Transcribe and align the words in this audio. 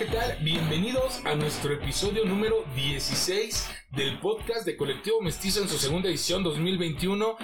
¿qué 0.00 0.06
tal? 0.06 0.38
Bienvenidos 0.40 1.20
a 1.26 1.34
nuestro 1.34 1.74
episodio 1.74 2.24
número 2.24 2.64
16 2.74 3.68
del 3.90 4.18
podcast 4.18 4.64
de 4.64 4.74
Colectivo 4.74 5.20
Mestizo 5.20 5.60
en 5.60 5.68
su 5.68 5.76
segunda 5.76 6.08
edición 6.08 6.42
2021. 6.42 7.36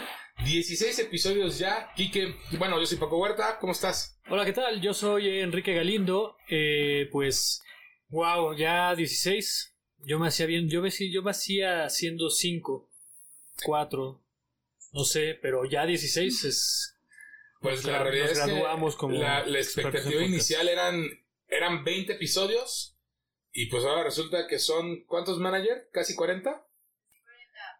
16 0.43 1.01
episodios 1.01 1.59
ya. 1.59 1.93
Quique, 1.95 2.35
bueno, 2.59 2.81
yo 2.81 2.87
soy 2.87 2.97
Paco 2.97 3.19
Huerta, 3.19 3.59
¿cómo 3.61 3.73
estás? 3.73 4.19
Hola, 4.31 4.47
¿qué 4.47 4.55
tal? 4.55 4.81
Yo 4.81 4.95
soy 4.95 5.41
Enrique 5.41 5.75
Galindo. 5.75 6.39
Eh, 6.49 7.11
pues, 7.13 7.61
wow, 8.09 8.57
ya 8.57 8.95
16. 8.95 9.75
Yo 10.07 10.19
me 10.19 10.29
hacía 10.29 10.47
bien, 10.47 10.71
yo 10.71 10.81
me, 10.81 10.89
yo 10.91 11.23
me 11.23 11.33
hacía 11.33 11.85
haciendo 11.85 12.31
5, 12.31 12.89
4, 13.65 14.25
no 14.95 15.05
sé, 15.05 15.39
pero 15.43 15.67
ya 15.67 15.85
16 15.85 16.45
es... 16.45 16.97
Pues 17.61 17.85
la 17.85 18.03
realidad 18.03 18.29
nos 18.29 18.39
es 18.39 18.45
que 18.45 18.51
graduamos 18.51 18.97
como 18.97 19.19
la, 19.19 19.45
la 19.45 19.59
expectativa 19.59 20.23
inicial 20.23 20.69
eran, 20.69 21.07
eran 21.49 21.85
20 21.85 22.15
episodios 22.15 22.97
y 23.53 23.67
pues 23.67 23.85
ahora 23.85 24.05
resulta 24.05 24.47
que 24.47 24.59
son, 24.59 25.05
¿cuántos 25.07 25.39
manager? 25.39 25.89
¿Casi 25.93 26.15
40? 26.15 26.67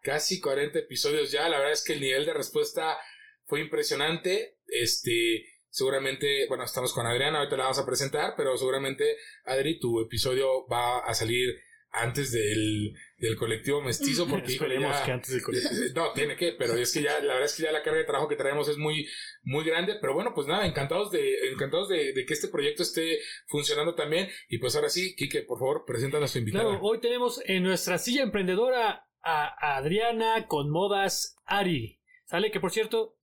Casi 0.01 0.39
40 0.39 0.79
episodios 0.79 1.31
ya, 1.31 1.47
la 1.49 1.57
verdad 1.57 1.73
es 1.73 1.83
que 1.83 1.93
el 1.93 2.01
nivel 2.01 2.25
de 2.25 2.33
respuesta 2.33 2.97
fue 3.45 3.61
impresionante, 3.61 4.57
este, 4.67 5.45
seguramente, 5.69 6.47
bueno, 6.47 6.63
estamos 6.63 6.93
con 6.93 7.05
Adriana, 7.05 7.39
ahorita 7.39 7.57
la 7.57 7.63
vamos 7.63 7.79
a 7.79 7.85
presentar, 7.85 8.33
pero 8.35 8.57
seguramente, 8.57 9.17
Adri, 9.45 9.79
tu 9.79 10.01
episodio 10.01 10.67
va 10.67 10.99
a 10.99 11.13
salir 11.13 11.55
antes 12.01 12.31
del, 12.31 12.93
del 13.17 13.35
colectivo 13.35 13.81
mestizo 13.81 14.27
porque 14.27 14.53
Esperemos 14.53 14.91
ya- 14.97 15.03
que 15.05 15.11
antes 15.11 15.31
del 15.31 15.41
eh, 15.55 15.91
No, 15.95 16.11
tiene 16.13 16.35
que, 16.35 16.53
pero 16.53 16.75
es 16.75 16.93
que 16.93 17.01
ya, 17.01 17.13
la 17.19 17.33
verdad 17.33 17.45
es 17.45 17.55
que 17.55 17.63
ya 17.63 17.71
la 17.71 17.83
carga 17.83 17.99
de 17.99 18.05
trabajo 18.05 18.27
que 18.27 18.35
traemos 18.35 18.67
es 18.69 18.77
muy, 18.77 19.07
muy 19.43 19.63
grande, 19.65 19.95
pero 20.01 20.13
bueno, 20.13 20.31
pues 20.35 20.47
nada, 20.47 20.65
encantados 20.65 21.11
de, 21.11 21.49
encantados 21.51 21.89
de, 21.89 22.13
de 22.13 22.25
que 22.25 22.33
este 22.33 22.47
proyecto 22.47 22.83
esté 22.83 23.19
funcionando 23.47 23.95
también. 23.95 24.29
Y 24.49 24.57
pues 24.59 24.75
ahora 24.75 24.89
sí, 24.89 25.15
Quique, 25.15 25.41
por 25.43 25.59
favor, 25.59 25.83
presenta 25.85 26.17
a 26.17 26.19
nuestra 26.19 26.39
invitada. 26.39 26.63
Claro, 26.65 26.79
hoy 26.81 26.99
tenemos 26.99 27.41
en 27.45 27.63
nuestra 27.63 27.97
silla 27.97 28.23
emprendedora 28.23 29.05
a 29.21 29.75
Adriana 29.77 30.47
con 30.47 30.69
modas 30.69 31.35
Ari. 31.45 31.99
¿Sale? 32.25 32.51
Que 32.51 32.59
por 32.59 32.71
cierto, 32.71 33.17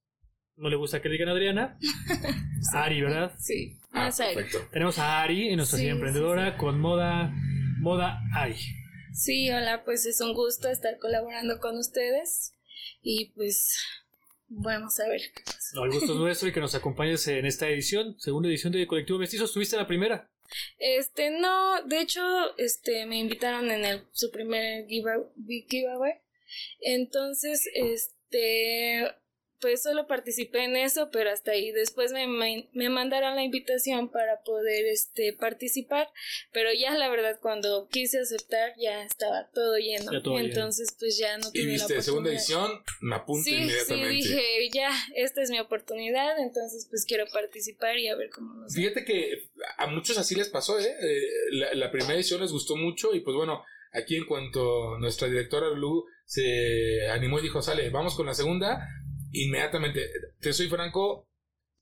no 0.57 0.69
le 0.69 0.77
gusta 0.77 1.01
que 1.03 1.09
le 1.09 1.15
digan 1.15 1.29
Adriana. 1.29 1.79
Ari, 2.75 3.01
¿verdad? 3.03 3.33
Sí, 3.39 3.77
Ah, 3.93 4.11
perfecto. 4.17 4.67
Tenemos 4.73 4.99
a 4.99 5.23
Ari 5.23 5.51
en 5.51 5.57
nuestra 5.57 5.77
Sí, 5.79 5.85
silla 5.85 5.93
sí, 5.93 5.97
emprendedora 5.99 6.57
con 6.57 6.81
moda, 6.81 7.33
moda 7.85 8.23
Ari. 8.35 8.57
Sí, 9.13 9.51
hola, 9.51 9.85
pues 9.85 10.07
es 10.07 10.23
un 10.23 10.33
gusto 10.33 10.71
estar 10.71 10.99
colaborando 10.99 11.61
con 11.61 11.77
ustedes 11.77 12.55
y 13.03 13.27
pues 13.37 13.79
vamos 14.49 14.99
a 15.01 15.09
ver 15.09 15.21
qué 15.35 15.43
pasa. 15.45 15.71
No, 15.75 15.85
el 15.85 15.93
gusto 15.93 16.15
es 16.15 16.19
nuestro 16.19 16.49
y 16.49 16.53
que 16.53 16.61
nos 16.61 16.75
acompañes 16.75 17.29
en 17.29 17.45
esta 17.45 17.69
edición, 17.69 18.19
segunda 18.19 18.49
edición 18.49 18.73
de 18.73 18.87
Colectivo 18.87 19.19
Mestizo. 19.19 19.45
¿Estuviste 19.45 19.77
la 19.77 19.87
primera? 19.87 20.31
Este, 20.79 21.31
no, 21.31 21.83
de 21.83 22.01
hecho, 22.01 22.57
este, 22.57 23.05
me 23.05 23.19
invitaron 23.19 23.71
en 23.71 23.85
el, 23.85 24.05
su 24.13 24.31
primer 24.31 24.87
giveaway. 24.89 26.15
Entonces, 26.81 27.69
este, 27.75 29.15
pues 29.65 29.83
solo 29.83 30.07
participé 30.07 30.65
en 30.65 30.77
eso, 30.77 31.09
pero 31.11 31.31
hasta 31.31 31.53
ahí. 31.53 31.73
Después 31.73 32.13
me, 32.13 32.27
me, 32.27 32.69
me 32.75 32.91
mandaron 32.91 33.35
la 33.35 33.43
invitación 33.45 34.11
para 34.11 34.43
poder, 34.45 34.85
este, 34.85 35.33
participar, 35.33 36.07
pero 36.53 36.69
ya 36.79 36.95
la 36.99 37.09
verdad 37.09 37.39
cuando 37.41 37.89
quise 37.89 38.19
aceptar 38.21 38.75
ya 38.79 39.03
estaba 39.05 39.49
todo 39.55 39.79
lleno. 39.79 40.13
Ya 40.13 40.23
todo 40.23 40.35
lleno. 40.37 40.49
Entonces, 40.49 40.95
pues 40.99 41.17
ya 41.17 41.39
no 41.39 41.49
Y 41.49 41.63
tuve 41.63 41.65
la 41.65 41.73
viste, 41.73 42.03
segunda 42.03 42.31
oportunidad. 42.31 42.35
edición, 42.35 42.83
me 43.01 43.17
apunto 43.17 43.43
Sí, 43.45 43.51
sí, 43.53 43.57
inmediatamente. 43.63 44.09
dije, 44.11 44.71
ya, 44.71 44.91
esta 45.17 45.41
es 45.41 45.49
mi 45.49 45.59
oportunidad, 45.61 46.39
entonces 46.41 46.87
pues 46.91 47.07
quiero 47.07 47.25
participar 47.33 47.97
y 47.99 48.09
a 48.09 48.17
ver 48.17 48.29
cómo 48.29 48.53
nos 48.55 48.71
va. 48.73 48.77
Fíjate 48.77 49.05
que 49.07 49.49
a 49.79 49.87
muchos 49.87 50.19
así 50.19 50.35
les 50.35 50.51
pasó, 50.51 50.79
¿eh? 50.79 50.95
Eh, 51.01 51.23
La, 51.53 51.73
la 51.73 51.91
primera 51.91 52.15
edición 52.15 52.43
les 52.43 52.53
gustó 52.53 52.77
mucho 52.77 53.15
y 53.15 53.21
pues 53.21 53.35
bueno, 53.35 53.65
aquí 53.93 54.17
en 54.17 54.27
cuanto 54.27 54.99
nuestra 54.99 55.27
directora 55.29 55.71
Lu 55.71 56.05
se 56.27 57.07
animó 57.11 57.39
y 57.39 57.43
dijo, 57.43 57.63
sale, 57.63 57.91
vamos 57.91 58.15
con 58.15 58.27
la 58.27 58.35
segunda, 58.35 58.89
inmediatamente, 59.35 60.11
te 60.41 60.53
soy 60.53 60.69
franco, 60.69 61.29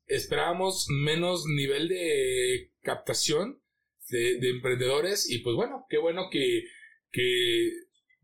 esperábamos 0.06 0.86
menos 0.88 1.44
nivel 1.46 1.88
de 1.88 2.72
captación 2.82 3.62
de, 4.08 4.38
de 4.38 4.50
emprendedores 4.50 5.30
y 5.30 5.38
pues 5.38 5.54
bueno, 5.56 5.86
qué 5.88 5.98
bueno 5.98 6.28
que, 6.30 6.64
que 7.10 7.70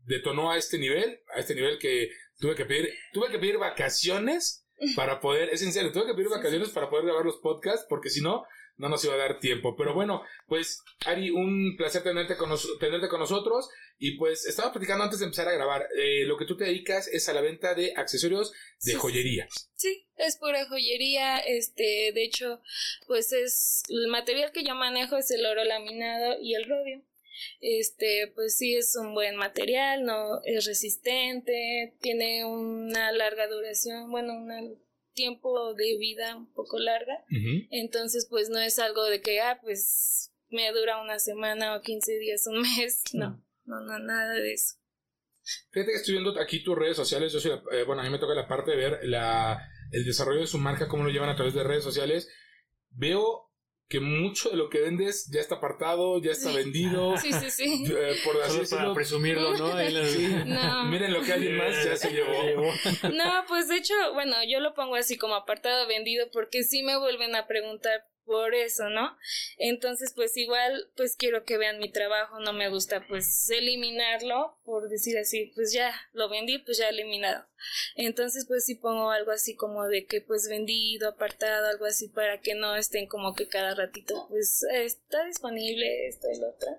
detonó 0.05 0.51
a 0.51 0.57
este 0.57 0.77
nivel, 0.77 1.21
a 1.35 1.39
este 1.39 1.55
nivel 1.55 1.79
que 1.79 2.11
tuve 2.37 2.55
que 2.55 2.65
pedir, 2.65 2.93
tuve 3.13 3.29
que 3.29 3.39
pedir 3.39 3.57
vacaciones 3.57 4.67
para 4.95 5.19
poder, 5.19 5.49
es 5.49 5.61
en 5.61 5.73
serio, 5.73 5.91
tuve 5.91 6.07
que 6.07 6.13
pedir 6.13 6.29
vacaciones 6.29 6.69
para 6.69 6.89
poder 6.89 7.05
grabar 7.05 7.25
los 7.25 7.37
podcasts 7.37 7.85
porque 7.89 8.09
si 8.09 8.21
no, 8.21 8.45
no 8.79 8.89
nos 8.89 9.03
iba 9.05 9.13
a 9.13 9.17
dar 9.17 9.39
tiempo. 9.39 9.75
Pero 9.77 9.93
bueno, 9.93 10.23
pues 10.47 10.81
Ari, 11.05 11.29
un 11.29 11.75
placer 11.77 12.01
tenerte 12.01 12.35
con, 12.35 12.49
nos- 12.49 12.79
tenerte 12.79 13.07
con 13.07 13.19
nosotros 13.19 13.69
y 13.99 14.17
pues 14.17 14.45
estaba 14.47 14.71
platicando 14.71 15.03
antes 15.03 15.19
de 15.19 15.25
empezar 15.25 15.47
a 15.47 15.53
grabar, 15.53 15.85
eh, 15.95 16.25
lo 16.25 16.37
que 16.37 16.45
tú 16.45 16.57
te 16.57 16.63
dedicas 16.63 17.07
es 17.09 17.29
a 17.29 17.33
la 17.33 17.41
venta 17.41 17.75
de 17.75 17.93
accesorios 17.95 18.51
de 18.83 18.93
Sí. 18.93 18.97
joyería. 18.97 19.47
Sí, 19.75 20.07
es 20.17 20.37
pura 20.37 20.65
joyería, 20.67 21.37
este, 21.39 22.11
de 22.13 22.23
hecho, 22.23 22.61
pues 23.07 23.31
es, 23.33 23.83
el 23.89 24.07
material 24.07 24.51
que 24.51 24.63
yo 24.63 24.73
manejo 24.75 25.17
es 25.17 25.29
el 25.31 25.45
oro 25.45 25.63
laminado 25.65 26.37
y 26.41 26.55
el 26.55 26.63
rodio. 26.67 27.03
Este, 27.61 28.31
pues 28.35 28.57
sí 28.57 28.75
es 28.75 28.95
un 28.95 29.13
buen 29.13 29.35
material, 29.37 30.03
no 30.03 30.41
es 30.43 30.65
resistente, 30.65 31.95
tiene 32.01 32.43
una 32.45 33.11
larga 33.13 33.47
duración, 33.47 34.09
bueno, 34.11 34.33
un 34.33 34.77
tiempo 35.19 35.73
de 35.73 35.97
vida 35.97 36.37
un 36.37 36.49
poco 36.53 36.79
larga. 36.79 37.25
Entonces, 37.71 38.25
pues 38.29 38.49
no 38.49 38.57
es 38.59 38.79
algo 38.79 39.03
de 39.03 39.21
que, 39.21 39.41
ah, 39.41 39.59
pues 39.61 40.31
me 40.49 40.71
dura 40.71 41.01
una 41.01 41.19
semana 41.19 41.75
o 41.75 41.81
15 41.81 42.19
días, 42.19 42.47
un 42.47 42.61
mes. 42.61 43.03
No, 43.13 43.43
no, 43.65 43.81
no, 43.81 43.99
nada 43.99 44.33
de 44.35 44.53
eso. 44.53 44.75
Fíjate 45.71 45.91
que 45.91 45.97
estoy 45.97 46.13
viendo 46.13 46.39
aquí 46.39 46.63
tus 46.63 46.77
redes 46.77 46.95
sociales. 46.95 47.33
Yo 47.33 47.41
soy, 47.41 47.51
eh, 47.73 47.83
bueno, 47.83 48.01
a 48.01 48.05
mí 48.05 48.09
me 48.09 48.19
toca 48.19 48.33
la 48.33 48.47
parte 48.47 48.71
de 48.71 48.77
ver 48.77 48.99
la, 49.03 49.61
el 49.91 50.05
desarrollo 50.05 50.39
de 50.39 50.47
su 50.47 50.57
marca, 50.57 50.87
cómo 50.87 51.03
lo 51.03 51.09
llevan 51.09 51.29
a 51.29 51.35
través 51.35 51.53
de 51.53 51.63
redes 51.63 51.83
sociales. 51.83 52.29
Veo 52.91 53.48
que 53.89 53.99
mucho 53.99 54.51
de 54.51 54.55
lo 54.55 54.69
que 54.69 54.79
vendes 54.81 55.29
ya 55.31 55.41
está 55.41 55.55
apartado, 55.55 56.21
ya 56.21 56.31
está 56.31 56.51
Sí. 56.51 56.55
vendido. 56.57 57.15
Sí, 57.21 57.33
sí, 57.33 57.49
sí. 57.49 57.83
Eh, 57.89 58.15
por 58.23 58.35
así 58.41 58.51
Solo 58.51 58.53
para 58.53 58.59
decirlo. 58.61 58.93
presumirlo, 58.93 59.57
¿no? 59.57 59.73
Ahí 59.75 59.91
la- 59.91 60.05
Sí. 60.07 60.27
No. 60.45 60.85
Miren 60.85 61.11
lo 61.11 61.21
que 61.23 61.33
alguien 61.33 61.57
más 61.57 61.83
ya 61.83 61.95
se 61.97 62.11
llevó. 62.11 62.33
No, 63.11 63.43
pues 63.47 63.67
de 63.67 63.77
hecho, 63.77 63.93
bueno, 64.13 64.35
yo 64.47 64.59
lo 64.59 64.73
pongo 64.75 64.95
así 64.95 65.17
como 65.17 65.33
apartado 65.35 65.87
vendido 65.87 66.29
porque 66.31 66.63
sí 66.63 66.83
me 66.83 66.97
vuelven 66.97 67.35
a 67.35 67.47
preguntar 67.47 68.05
por 68.29 68.53
eso, 68.53 68.89
¿no? 68.89 69.17
Entonces, 69.57 70.13
pues 70.15 70.37
igual, 70.37 70.91
pues 70.95 71.15
quiero 71.15 71.45
que 71.45 71.57
vean 71.57 71.79
mi 71.79 71.91
trabajo, 71.91 72.39
no 72.39 72.53
me 72.53 72.69
gusta 72.69 73.03
pues 73.07 73.49
eliminarlo, 73.49 74.55
por 74.63 74.87
decir 74.87 75.17
así, 75.17 75.51
pues 75.55 75.73
ya 75.73 75.91
lo 76.13 76.29
vendí, 76.29 76.59
pues 76.59 76.77
ya 76.77 76.89
eliminado. 76.89 77.47
Entonces, 77.95 78.45
pues 78.47 78.65
sí 78.65 78.75
pongo 78.75 79.09
algo 79.09 79.31
así 79.31 79.55
como 79.55 79.87
de 79.87 80.05
que 80.05 80.21
pues 80.21 80.47
vendido, 80.47 81.09
apartado, 81.09 81.69
algo 81.69 81.85
así 81.85 82.07
para 82.07 82.39
que 82.39 82.53
no 82.53 82.75
estén 82.75 83.07
como 83.07 83.33
que 83.33 83.47
cada 83.47 83.73
ratito, 83.73 84.27
pues 84.29 84.63
está 84.73 85.25
disponible 85.25 86.07
esto 86.07 86.27
y 86.31 86.39
lo 86.39 86.49
otro. 86.49 86.69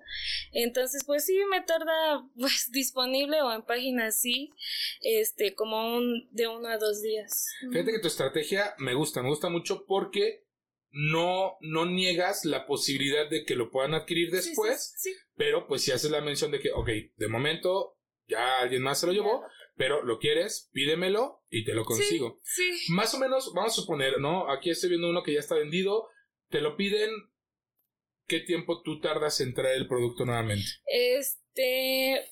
Entonces, 0.53 1.03
pues 1.03 1.25
sí 1.25 1.37
me 1.51 1.61
tarda 1.63 2.25
pues 2.39 2.71
disponible 2.71 3.41
o 3.41 3.51
en 3.51 3.63
páginas 3.63 4.21
sí, 4.21 4.53
este, 5.01 5.53
como 5.53 5.97
un 5.97 6.29
de 6.31 6.47
uno 6.47 6.69
a 6.69 6.77
dos 6.77 7.01
días. 7.01 7.49
Fíjate 7.69 7.91
que 7.91 7.99
tu 7.99 8.07
estrategia 8.07 8.73
me 8.77 8.93
gusta, 8.93 9.21
me 9.21 9.27
gusta 9.27 9.49
mucho 9.49 9.85
porque 9.85 10.45
no, 10.91 11.57
no 11.61 11.85
niegas 11.85 12.45
la 12.45 12.65
posibilidad 12.65 13.29
de 13.29 13.45
que 13.45 13.55
lo 13.55 13.71
puedan 13.71 13.93
adquirir 13.93 14.29
Sí, 14.31 14.41
sí, 14.41 14.49
después, 14.49 14.93
sí, 14.97 15.13
pero 15.35 15.67
pues 15.67 15.83
si 15.83 15.91
haces 15.91 16.11
la 16.11 16.21
mención 16.21 16.51
de 16.51 16.59
que, 16.59 16.71
ok, 16.71 16.89
de 17.15 17.27
momento 17.27 17.97
ya 18.27 18.59
alguien 18.59 18.81
más 18.83 18.99
se 18.99 19.07
lo 19.07 19.13
llevó, 19.13 19.43
pero 19.75 20.03
lo 20.03 20.19
quieres, 20.19 20.69
pídemelo 20.73 21.43
y 21.49 21.63
te 21.63 21.73
lo 21.73 21.85
consigo. 21.85 22.41
Más 22.89 23.13
o 23.13 23.19
menos, 23.19 23.51
vamos 23.53 23.73
a 23.73 23.81
suponer, 23.81 24.19
¿no? 24.19 24.51
Aquí 24.51 24.69
estoy 24.69 24.89
viendo 24.89 25.09
uno 25.09 25.23
que 25.23 25.33
ya 25.33 25.39
está 25.39 25.55
vendido, 25.55 26.07
te 26.49 26.61
lo 26.61 26.75
piden, 26.75 27.09
¿qué 28.27 28.39
tiempo 28.41 28.81
tú 28.83 28.99
tardas 28.99 29.41
en 29.41 29.53
traer 29.53 29.77
el 29.77 29.87
producto 29.87 30.25
nuevamente? 30.25 30.65
Este, 30.85 32.25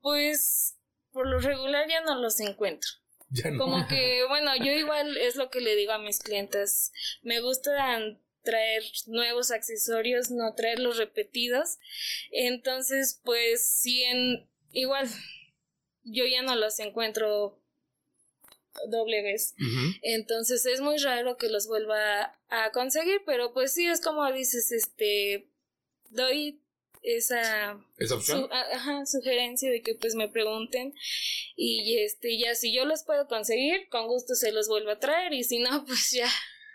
pues 0.00 0.78
por 1.10 1.28
lo 1.28 1.38
regular 1.38 1.88
ya 1.88 2.02
no 2.02 2.20
los 2.20 2.40
encuentro. 2.40 2.90
Ya 3.34 3.50
no. 3.50 3.58
Como 3.58 3.86
que, 3.88 4.24
bueno, 4.28 4.56
yo 4.56 4.72
igual 4.72 5.16
es 5.16 5.36
lo 5.36 5.50
que 5.50 5.60
le 5.60 5.74
digo 5.76 5.92
a 5.92 5.98
mis 5.98 6.20
clientes. 6.20 6.92
Me 7.22 7.40
gustan 7.40 8.20
traer 8.42 8.82
nuevos 9.06 9.50
accesorios, 9.50 10.30
no 10.30 10.54
traerlos 10.54 10.98
repetidos. 10.98 11.78
Entonces, 12.30 13.20
pues, 13.24 13.66
si 13.66 14.04
en 14.04 14.48
igual 14.72 15.08
yo 16.04 16.24
ya 16.26 16.42
no 16.42 16.54
los 16.54 16.78
encuentro 16.78 17.60
doble 18.88 19.22
vez. 19.22 19.54
Entonces 20.02 20.66
es 20.66 20.80
muy 20.80 20.98
raro 20.98 21.36
que 21.36 21.48
los 21.48 21.66
vuelva 21.66 22.38
a 22.48 22.70
conseguir, 22.72 23.22
pero 23.24 23.52
pues 23.52 23.72
sí 23.72 23.86
es 23.86 24.00
como 24.00 24.30
dices, 24.32 24.72
este, 24.72 25.48
doy 26.10 26.60
esa 27.04 27.78
¿Esa 27.98 28.14
opción? 28.16 28.40
su- 28.40 28.48
ajá, 28.52 29.06
sugerencia 29.06 29.70
de 29.70 29.82
que 29.82 29.94
pues 29.94 30.14
me 30.14 30.28
pregunten 30.28 30.92
y 31.56 31.98
este 31.98 32.38
ya 32.38 32.54
si 32.54 32.74
yo 32.74 32.84
los 32.84 33.04
puedo 33.04 33.28
conseguir 33.28 33.88
con 33.90 34.06
gusto 34.08 34.34
se 34.34 34.52
los 34.52 34.68
vuelvo 34.68 34.90
a 34.90 34.98
traer 34.98 35.32
y 35.32 35.44
si 35.44 35.58
no 35.60 35.84
pues 35.86 36.10
ya 36.10 36.28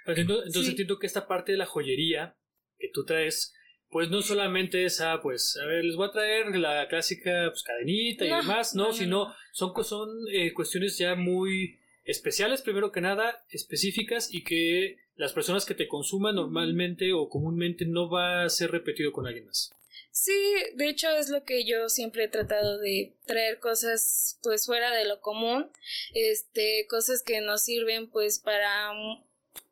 Entonces 0.06 0.64
Sí. 0.64 0.70
entiendo 0.70 1.00
que 1.00 1.08
esta 1.08 1.28
parte 1.28 1.52
de 1.52 1.58
la 1.58 1.66
joyería 1.66 2.36
que 2.78 2.90
tú 2.94 3.06
traes 3.06 3.54
pues 3.92 4.12
no 4.12 4.22
solamente 4.22 4.86
esa, 4.86 5.20
pues, 5.20 5.58
a 5.58 5.66
ver, 5.66 5.84
les 5.84 5.96
voy 5.96 6.08
a 6.08 6.12
traer 6.12 6.56
la 6.58 6.88
clásica 6.88 7.48
pues, 7.50 7.64
cadenita 7.64 8.24
y 8.24 8.30
demás, 8.30 8.76
no, 8.76 8.84
no, 8.84 8.90
no, 8.90 8.94
sino 8.94 9.36
son, 9.52 9.74
co- 9.74 9.84
son 9.84 10.10
eh, 10.31 10.54
cuestiones 10.54 11.00
ya 11.00 11.16
muy 11.16 11.80
especiales, 12.04 12.62
primero 12.62 12.92
que 12.92 13.02
nada, 13.02 13.44
específicas 13.50 14.31
y 14.31 14.44
que 14.44 14.98
las 15.16 15.34
personas 15.34 15.66
que 15.66 15.74
te 15.74 15.88
consuman 15.88 16.36
normalmente 16.36 17.14
o 17.14 17.30
comúnmente 17.30 17.86
no 17.88 18.12
va 18.12 18.44
a 18.44 18.50
ser 18.50 18.70
repetido 18.70 19.12
con 19.12 19.26
alguien 19.26 19.48
más. 19.48 19.72
Sí, 20.12 20.34
de 20.76 20.90
hecho 20.90 21.10
es 21.12 21.30
lo 21.30 21.44
que 21.44 21.66
yo 21.66 21.88
siempre 21.88 22.26
he 22.26 22.28
tratado 22.28 22.78
de 22.80 23.16
traer 23.26 23.60
cosas 23.60 24.38
pues 24.42 24.66
fuera 24.66 24.94
de 24.94 25.06
lo 25.06 25.22
común, 25.22 25.72
este, 26.14 26.88
cosas 26.90 27.24
que 27.24 27.42
nos 27.42 27.64
sirven 27.64 28.10
pues 28.10 28.40
para 28.40 28.92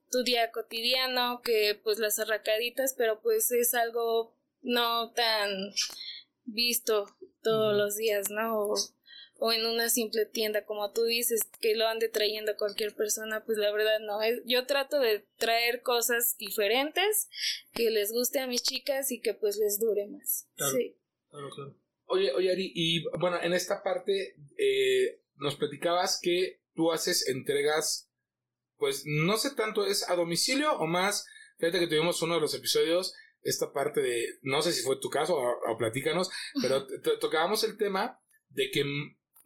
tu 0.10 0.24
día 0.24 0.52
cotidiano, 0.52 1.42
que 1.42 1.80
pues 1.84 2.00
las 2.00 2.20
arracaditas, 2.20 2.94
pero 2.98 3.20
pues 3.22 3.52
es 3.52 3.74
algo 3.74 4.36
no 4.62 5.12
tan 5.12 5.50
visto 6.46 7.08
todos 7.42 7.76
los 7.76 7.96
días, 7.98 8.30
¿no? 8.30 8.60
O, 8.60 8.76
o 9.40 9.52
en 9.54 9.66
una 9.66 9.90
simple 9.90 10.26
tienda, 10.26 10.66
como 10.66 10.92
tú 10.92 11.04
dices, 11.04 11.42
que 11.60 11.76
lo 11.76 11.88
ande 11.88 12.10
trayendo 12.10 12.56
cualquier 12.58 12.96
persona, 12.96 13.44
pues 13.46 13.58
la 13.58 13.72
verdad 13.72 14.00
no. 14.00 14.22
Es- 14.22 14.42
Yo 14.46 14.66
trato 14.66 15.00
de 15.00 15.26
traer 15.38 15.82
cosas 15.82 16.36
diferentes 16.38 17.30
que 17.74 17.90
les 17.92 18.12
guste 18.12 18.40
a 18.40 18.48
mis 18.48 18.64
chicas 18.64 19.12
y 19.12 19.20
que 19.22 19.34
pues 19.34 19.58
les 19.58 19.80
dure 19.80 20.08
más. 20.08 20.48
Claro. 20.56 20.76
Sí. 20.78 20.96
Claro, 21.30 21.50
claro. 21.54 21.78
Oye, 22.10 22.32
oye, 22.34 22.52
Ari, 22.52 22.72
y 22.74 23.04
bueno, 23.20 23.38
en 23.42 23.54
esta 23.54 23.84
parte 23.84 24.36
eh, 24.58 25.22
nos 25.36 25.56
platicabas 25.56 26.20
que 26.22 26.62
tú 26.74 26.92
haces 26.92 27.28
entregas, 27.28 28.10
pues 28.78 29.04
no 29.06 29.38
sé 29.38 29.54
tanto, 29.56 29.86
¿es 29.86 30.10
a 30.10 30.16
domicilio 30.16 30.72
o 30.78 30.88
más? 30.88 31.26
Fíjate 31.58 31.80
que 31.80 31.88
tuvimos 31.88 32.22
uno 32.22 32.36
de 32.36 32.42
los 32.42 32.54
episodios, 32.54 33.14
esta 33.42 33.74
parte 33.74 34.02
de, 34.02 34.26
no 34.42 34.62
sé 34.62 34.72
si 34.74 34.84
fue 34.84 35.00
tu 35.00 35.10
caso 35.10 35.36
o, 35.36 35.72
o 35.74 35.78
platícanos, 35.78 36.30
pero 36.62 36.86
tocábamos 37.20 37.64
el 37.64 37.78
tema 37.78 38.22
de 38.50 38.70
que 38.72 38.84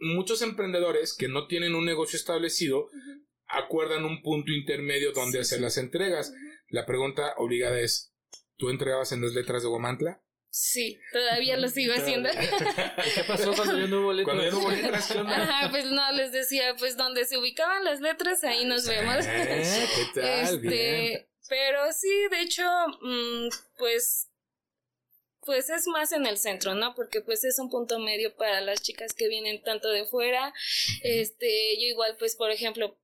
muchos 0.02 0.42
emprendedores 0.42 1.16
que 1.18 1.28
no 1.28 1.48
tienen 1.48 1.76
un 1.76 1.86
negocio 1.86 2.18
establecido 2.18 2.86
Ujú. 2.88 3.26
acuerdan 3.48 4.04
un 4.06 4.22
punto 4.22 4.52
intermedio 4.52 5.12
donde 5.14 5.38
Sí, 5.38 5.42
hacer 5.42 5.58
sí. 5.60 5.64
las 5.64 5.78
entregas. 5.78 6.34
La 6.70 6.86
pregunta 6.86 7.34
obligada 7.38 7.80
es, 7.80 8.14
¿tú 8.58 8.70
entregabas 8.70 9.12
en 9.12 9.22
las 9.22 9.34
letras 9.34 9.62
de 9.64 9.70
Guamantla? 9.70 10.22
Sí, 10.54 11.00
todavía 11.14 11.56
lo 11.56 11.70
sigo 11.70 11.94
haciendo. 11.94 12.30
¿Y 12.34 13.12
¿Qué 13.16 13.24
pasó 13.26 13.54
cuando 13.54 13.78
yo 13.80 13.88
no 13.88 14.02
hubo 14.02 14.12
letras? 14.14 14.36
Cuando 14.36 14.44
ya 14.44 14.52
no 14.52 14.60
hubo 14.60 14.72
letras, 14.72 15.10
¿qué 15.12 15.18
onda? 15.20 15.42
Ajá, 15.44 15.70
pues 15.72 15.86
no, 15.86 16.12
les 16.12 16.32
decía, 16.34 16.76
pues 16.78 16.98
donde 16.98 17.24
se 17.26 17.38
ubicaban 17.38 17.86
las 17.86 18.02
letras, 18.02 18.44
ahí 18.44 18.66
nos 18.66 18.86
vemos. 18.86 19.26
¿Qué 19.26 20.20
tal? 20.20 20.60
Bien. 20.60 20.74
Este, 20.74 21.30
pero 21.48 21.94
sí, 21.94 22.10
de 22.32 22.42
hecho, 22.42 22.64
mm, 23.02 23.48
pues, 23.78 24.28
pues 25.46 25.70
es 25.70 25.88
más 25.88 26.12
en 26.12 26.26
el 26.26 26.38
centro, 26.38 26.76
¿no? 26.76 26.94
Porque 26.96 27.22
pues 27.22 27.44
es 27.44 27.60
un 27.60 27.70
punto 27.70 28.00
medio 28.00 28.36
para 28.36 28.62
las 28.62 28.82
chicas 28.82 29.14
que 29.14 29.28
vienen 29.28 29.62
tanto 29.64 29.90
de 29.90 30.06
fuera. 30.06 30.54
Este, 31.04 31.80
yo 31.80 31.88
igual, 31.88 32.16
pues, 32.18 32.36
por 32.36 32.52
ejemplo, 32.52 32.98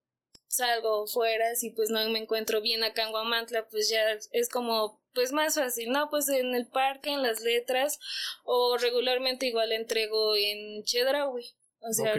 salgo 0.47 1.07
fuera, 1.07 1.55
si 1.55 1.71
pues 1.71 1.89
no 1.89 2.07
me 2.09 2.19
encuentro 2.19 2.61
bien 2.61 2.83
acá 2.83 3.03
en 3.03 3.11
Guamantla, 3.11 3.67
pues 3.69 3.89
ya 3.89 4.17
es 4.31 4.49
como, 4.49 5.01
pues 5.13 5.31
más 5.31 5.55
fácil, 5.55 5.91
¿no? 5.91 6.09
Pues 6.09 6.29
en 6.29 6.55
el 6.55 6.67
parque, 6.67 7.11
en 7.11 7.23
las 7.23 7.41
letras, 7.41 7.99
o 8.43 8.77
regularmente 8.77 9.47
igual 9.47 9.71
entrego 9.71 10.35
en 10.35 10.83
Chedraui. 10.83 11.45
O 11.79 11.93
sea. 11.93 12.13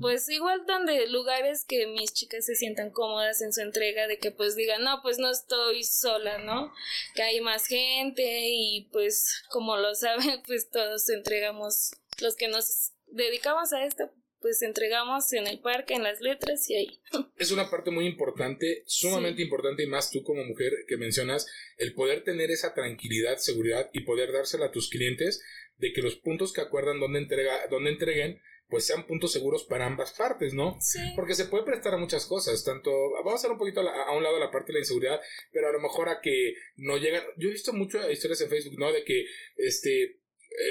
Pues 0.00 0.28
igual 0.28 0.64
donde 0.66 1.06
lugares 1.08 1.64
que 1.64 1.86
mis 1.86 2.12
chicas 2.12 2.46
se 2.46 2.54
sientan 2.54 2.90
cómodas 2.90 3.42
en 3.42 3.52
su 3.52 3.60
entrega, 3.60 4.06
de 4.06 4.18
que 4.18 4.30
pues 4.30 4.56
digan, 4.56 4.82
no, 4.82 5.00
pues 5.02 5.18
no 5.18 5.30
estoy 5.30 5.84
sola, 5.84 6.38
¿no? 6.38 6.72
Que 7.14 7.22
hay 7.22 7.40
más 7.40 7.66
gente 7.66 8.22
y 8.48 8.88
pues 8.92 9.42
como 9.50 9.76
lo 9.76 9.94
saben, 9.94 10.42
pues 10.46 10.70
todos 10.70 11.08
entregamos, 11.10 11.92
los 12.20 12.36
que 12.36 12.48
nos 12.48 12.92
dedicamos 13.06 13.72
a 13.72 13.84
esto, 13.84 14.10
pues 14.40 14.60
entregamos 14.60 15.32
en 15.32 15.46
el 15.46 15.58
parque, 15.60 15.94
en 15.94 16.02
las 16.02 16.20
letras 16.20 16.68
y 16.68 16.76
ahí. 16.76 17.00
Es 17.38 17.50
una 17.50 17.70
parte 17.70 17.90
muy 17.90 18.06
importante, 18.06 18.84
sumamente 18.86 19.42
importante 19.42 19.82
y 19.82 19.86
más 19.86 20.10
tú 20.10 20.22
como 20.22 20.44
mujer 20.44 20.72
que 20.86 20.96
mencionas, 20.96 21.46
el 21.78 21.94
poder 21.94 22.24
tener 22.24 22.50
esa 22.50 22.74
tranquilidad, 22.74 23.38
seguridad 23.38 23.88
y 23.92 24.00
poder 24.00 24.32
dársela 24.32 24.66
a 24.66 24.70
tus 24.70 24.90
clientes 24.90 25.42
de 25.78 25.92
que 25.92 26.02
los 26.02 26.16
puntos 26.16 26.52
que 26.52 26.60
acuerdan 26.60 27.00
donde, 27.00 27.20
entrega, 27.20 27.66
donde 27.70 27.90
entreguen 27.90 28.40
pues 28.74 28.86
sean 28.88 29.06
puntos 29.06 29.30
seguros 29.30 29.62
para 29.62 29.86
ambas 29.86 30.12
partes, 30.14 30.52
¿no? 30.52 30.76
Sí. 30.80 30.98
Porque 31.14 31.36
se 31.36 31.44
puede 31.44 31.62
prestar 31.62 31.94
a 31.94 31.96
muchas 31.96 32.26
cosas, 32.26 32.64
tanto, 32.64 32.90
vamos 33.12 33.34
a 33.34 33.36
hacer 33.36 33.52
un 33.52 33.58
poquito 33.58 33.78
a, 33.78 33.84
la- 33.84 34.02
a 34.02 34.16
un 34.16 34.24
lado 34.24 34.40
la 34.40 34.50
parte 34.50 34.72
de 34.72 34.72
la 34.74 34.78
inseguridad, 34.80 35.20
pero 35.52 35.68
a 35.68 35.72
lo 35.72 35.78
mejor 35.78 36.08
a 36.08 36.20
que 36.20 36.54
no 36.74 36.96
llegan, 36.96 37.22
yo 37.36 37.48
he 37.48 37.52
visto 37.52 37.72
muchas 37.72 38.10
historias 38.10 38.40
en 38.40 38.48
Facebook, 38.50 38.76
¿no? 38.76 38.90
De 38.92 39.04
que, 39.04 39.26
este, 39.58 40.18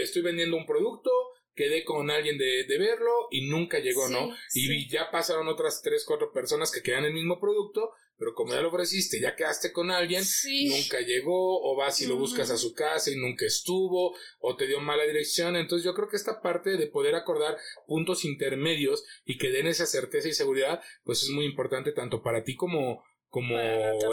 estoy 0.02 0.22
vendiendo 0.22 0.58
un 0.58 0.66
producto, 0.66 1.10
quedé 1.56 1.86
con 1.86 2.12
alguien 2.12 2.38
de, 2.38 2.66
de 2.68 2.78
verlo 2.78 3.30
y 3.32 3.48
nunca 3.48 3.80
llegó, 3.80 4.06
Sí, 4.08 4.14
¿no? 4.14 4.36
Y 4.54 4.90
ya 4.90 5.10
pasaron 5.10 5.48
otras 5.48 5.82
tres, 5.82 6.04
cuatro 6.06 6.34
personas 6.34 6.72
que 6.72 6.82
quedan 6.82 7.06
el 7.06 7.14
mismo 7.14 7.40
producto, 7.40 7.92
pero 8.18 8.34
como 8.34 8.54
ya 8.54 8.62
lo 8.62 8.70
ofreciste, 8.70 9.20
ya 9.20 9.36
quedaste 9.36 9.72
con 9.72 9.92
alguien, 9.92 10.24
Sí. 10.24 10.70
nunca 10.70 11.00
llegó, 11.02 11.62
o 11.64 11.76
vas 11.76 12.00
y 12.02 12.08
lo 12.08 12.16
buscas 12.18 12.50
a 12.52 12.58
su 12.58 12.74
casa 12.74 13.12
y 13.12 13.16
nunca 13.16 13.46
estuvo, 13.46 14.16
o 14.40 14.56
te 14.56 14.68
dio 14.68 14.80
mala 14.80 15.04
dirección. 15.04 15.56
Entonces 15.56 15.84
yo 15.86 15.94
creo 15.94 16.08
que 16.08 16.18
esta 16.18 16.42
parte 16.42 16.78
de 16.78 16.88
poder 16.88 17.16
acordar 17.16 17.58
puntos 17.88 18.26
intermedios 18.26 19.04
y 19.26 19.38
que 19.38 19.50
den 19.50 19.68
esa 19.68 19.86
certeza 19.86 20.28
y 20.28 20.34
seguridad, 20.34 20.82
pues 21.04 21.24
es 21.24 21.30
muy 21.30 21.46
importante 21.46 21.92
tanto 21.92 22.22
para 22.22 22.44
ti 22.44 22.56
como, 22.56 23.04
como 23.30 23.60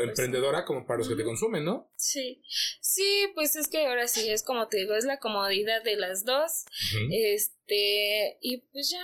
emprendedora 0.00 0.64
como 0.64 0.87
para 0.87 0.99
los 0.99 1.08
que 1.08 1.14
te 1.14 1.25
consumen, 1.25 1.62
¿no? 1.62 1.93
Sí, 1.94 2.43
sí, 2.81 3.26
pues 3.35 3.55
es 3.55 3.69
que 3.69 3.87
ahora 3.87 4.08
sí 4.08 4.31
es 4.31 4.43
como 4.43 4.67
te 4.69 4.79
digo, 4.79 4.94
es 4.94 5.05
la 5.05 5.19
comodidad 5.19 5.82
de 5.85 5.97
las 5.97 6.25
dos, 6.25 6.64
este, 7.11 8.38
y 8.41 8.58
pues 8.73 8.91
ya. 8.91 9.02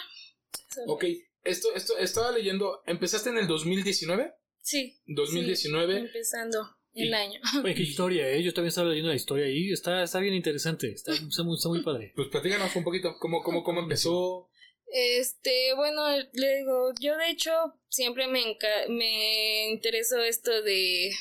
Ok, 0.87 1.04
esto, 1.44 1.69
esto, 1.75 1.98
estaba 1.98 2.32
leyendo, 2.32 2.82
¿empezaste 2.87 3.28
en 3.31 3.38
el 3.38 3.46
2019? 3.46 4.32
Sí. 4.66 4.98
2019. 5.06 5.94
sí, 5.94 6.06
empezando 6.06 6.68
el 6.94 7.08
Y- 7.08 7.12
año. 7.14 7.40
Oye, 7.64 7.74
qué 7.74 7.82
historia, 7.82 8.28
¿eh? 8.30 8.42
Yo 8.42 8.52
también 8.52 8.68
estaba 8.70 8.88
leyendo 8.88 9.10
la 9.10 9.14
historia 9.16 9.46
ahí. 9.46 9.70
Está, 9.70 10.02
está 10.02 10.18
bien 10.18 10.34
interesante. 10.34 10.90
Está, 10.90 11.12
está 11.12 11.42
muy, 11.44 11.56
está 11.56 11.68
muy 11.68 11.82
padre. 11.82 12.12
Pues 12.16 12.28
platícanos 12.28 12.74
un 12.74 12.82
poquito, 12.84 13.14
¿cómo, 13.20 13.42
cómo, 13.42 13.62
cómo 13.62 13.80
empezó? 13.80 14.48
Este, 14.92 15.74
bueno, 15.74 16.02
le 16.32 16.56
digo, 16.58 16.92
yo 17.00 17.16
de 17.16 17.30
hecho 17.30 17.52
siempre 17.88 18.26
me, 18.28 18.40
enca- 18.42 18.88
me 18.88 19.68
interesó 19.70 20.22
esto 20.22 20.62
de 20.62 21.12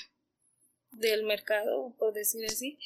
del 0.92 1.24
mercado, 1.24 1.94
por 2.00 2.14
decir 2.14 2.46
así. 2.46 2.80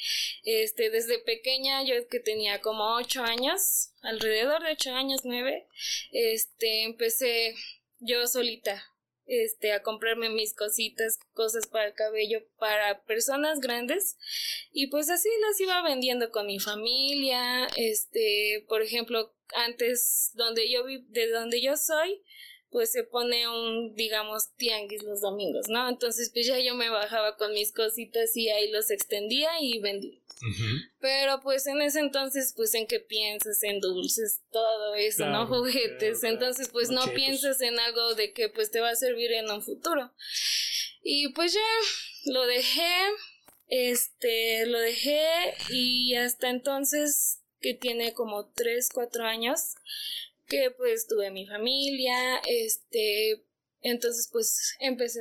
Este, 0.43 0.89
desde 0.89 1.19
pequeña, 1.19 1.83
yo 1.83 1.93
que 2.09 2.19
tenía 2.19 2.59
como 2.59 2.95
ocho 2.95 3.23
años, 3.23 3.91
alrededor 4.01 4.63
de 4.63 4.71
ocho 4.71 4.91
años, 4.95 5.21
nueve, 5.25 5.67
este, 6.11 6.83
empecé 6.85 7.53
yo 7.99 8.25
solita, 8.25 8.83
este, 9.29 9.71
a 9.71 9.83
comprarme 9.83 10.29
mis 10.29 10.53
cositas, 10.53 11.19
cosas 11.33 11.67
para 11.67 11.87
el 11.87 11.93
cabello, 11.93 12.43
para 12.57 13.03
personas 13.03 13.59
grandes, 13.59 14.17
y 14.73 14.87
pues 14.87 15.09
así 15.09 15.29
las 15.47 15.59
iba 15.61 15.81
vendiendo 15.83 16.31
con 16.31 16.47
mi 16.47 16.59
familia, 16.59 17.67
este, 17.77 18.65
por 18.67 18.81
ejemplo, 18.81 19.33
antes 19.53 20.31
donde 20.33 20.69
yo 20.69 20.83
vi, 20.83 21.05
de 21.09 21.29
donde 21.29 21.61
yo 21.61 21.77
soy, 21.77 22.21
pues 22.71 22.91
se 22.91 23.03
pone 23.03 23.47
un, 23.47 23.95
digamos, 23.95 24.53
tianguis 24.55 25.03
los 25.03 25.21
domingos, 25.21 25.67
¿no? 25.69 25.89
Entonces, 25.89 26.29
pues 26.31 26.47
ya 26.47 26.59
yo 26.59 26.75
me 26.75 26.89
bajaba 26.89 27.35
con 27.37 27.53
mis 27.53 27.71
cositas 27.71 28.35
y 28.35 28.49
ahí 28.49 28.71
los 28.71 28.91
extendía 28.91 29.49
y 29.61 29.79
vendía. 29.79 30.18
Pero 30.99 31.41
pues 31.41 31.67
en 31.67 31.81
ese 31.81 31.99
entonces, 31.99 32.53
pues 32.55 32.73
en 32.73 32.87
qué 32.87 32.99
piensas, 32.99 33.61
en 33.63 33.79
dulces, 33.81 34.41
todo 34.51 34.95
eso, 34.95 35.17
Claro, 35.17 35.31
¿no? 35.33 35.47
Juguetes. 35.47 35.97
claro, 35.97 36.19
claro. 36.19 36.33
Entonces, 36.33 36.69
pues 36.69 36.89
no 36.89 37.01
Chetos. 37.01 37.15
piensas 37.15 37.61
en 37.61 37.79
algo 37.79 38.15
de 38.15 38.31
que 38.33 38.49
pues 38.49 38.71
te 38.71 38.79
va 38.79 38.89
a 38.91 38.95
servir 38.95 39.31
en 39.33 39.49
un 39.51 39.61
futuro. 39.61 40.13
Y 41.03 41.29
pues 41.33 41.53
ya 41.53 42.31
lo 42.31 42.45
dejé, 42.45 42.91
este, 43.67 44.65
lo 44.65 44.79
dejé 44.79 45.21
y 45.69 46.15
hasta 46.15 46.49
entonces, 46.49 47.39
que 47.61 47.73
tiene 47.73 48.13
como 48.13 48.49
3, 48.51 48.89
4 48.93 49.23
años, 49.25 49.75
que 50.47 50.71
pues 50.71 51.07
tuve 51.07 51.31
mi 51.31 51.45
familia, 51.45 52.37
este, 52.47 53.43
entonces 53.81 54.29
pues 54.31 54.75
empecé 54.79 55.19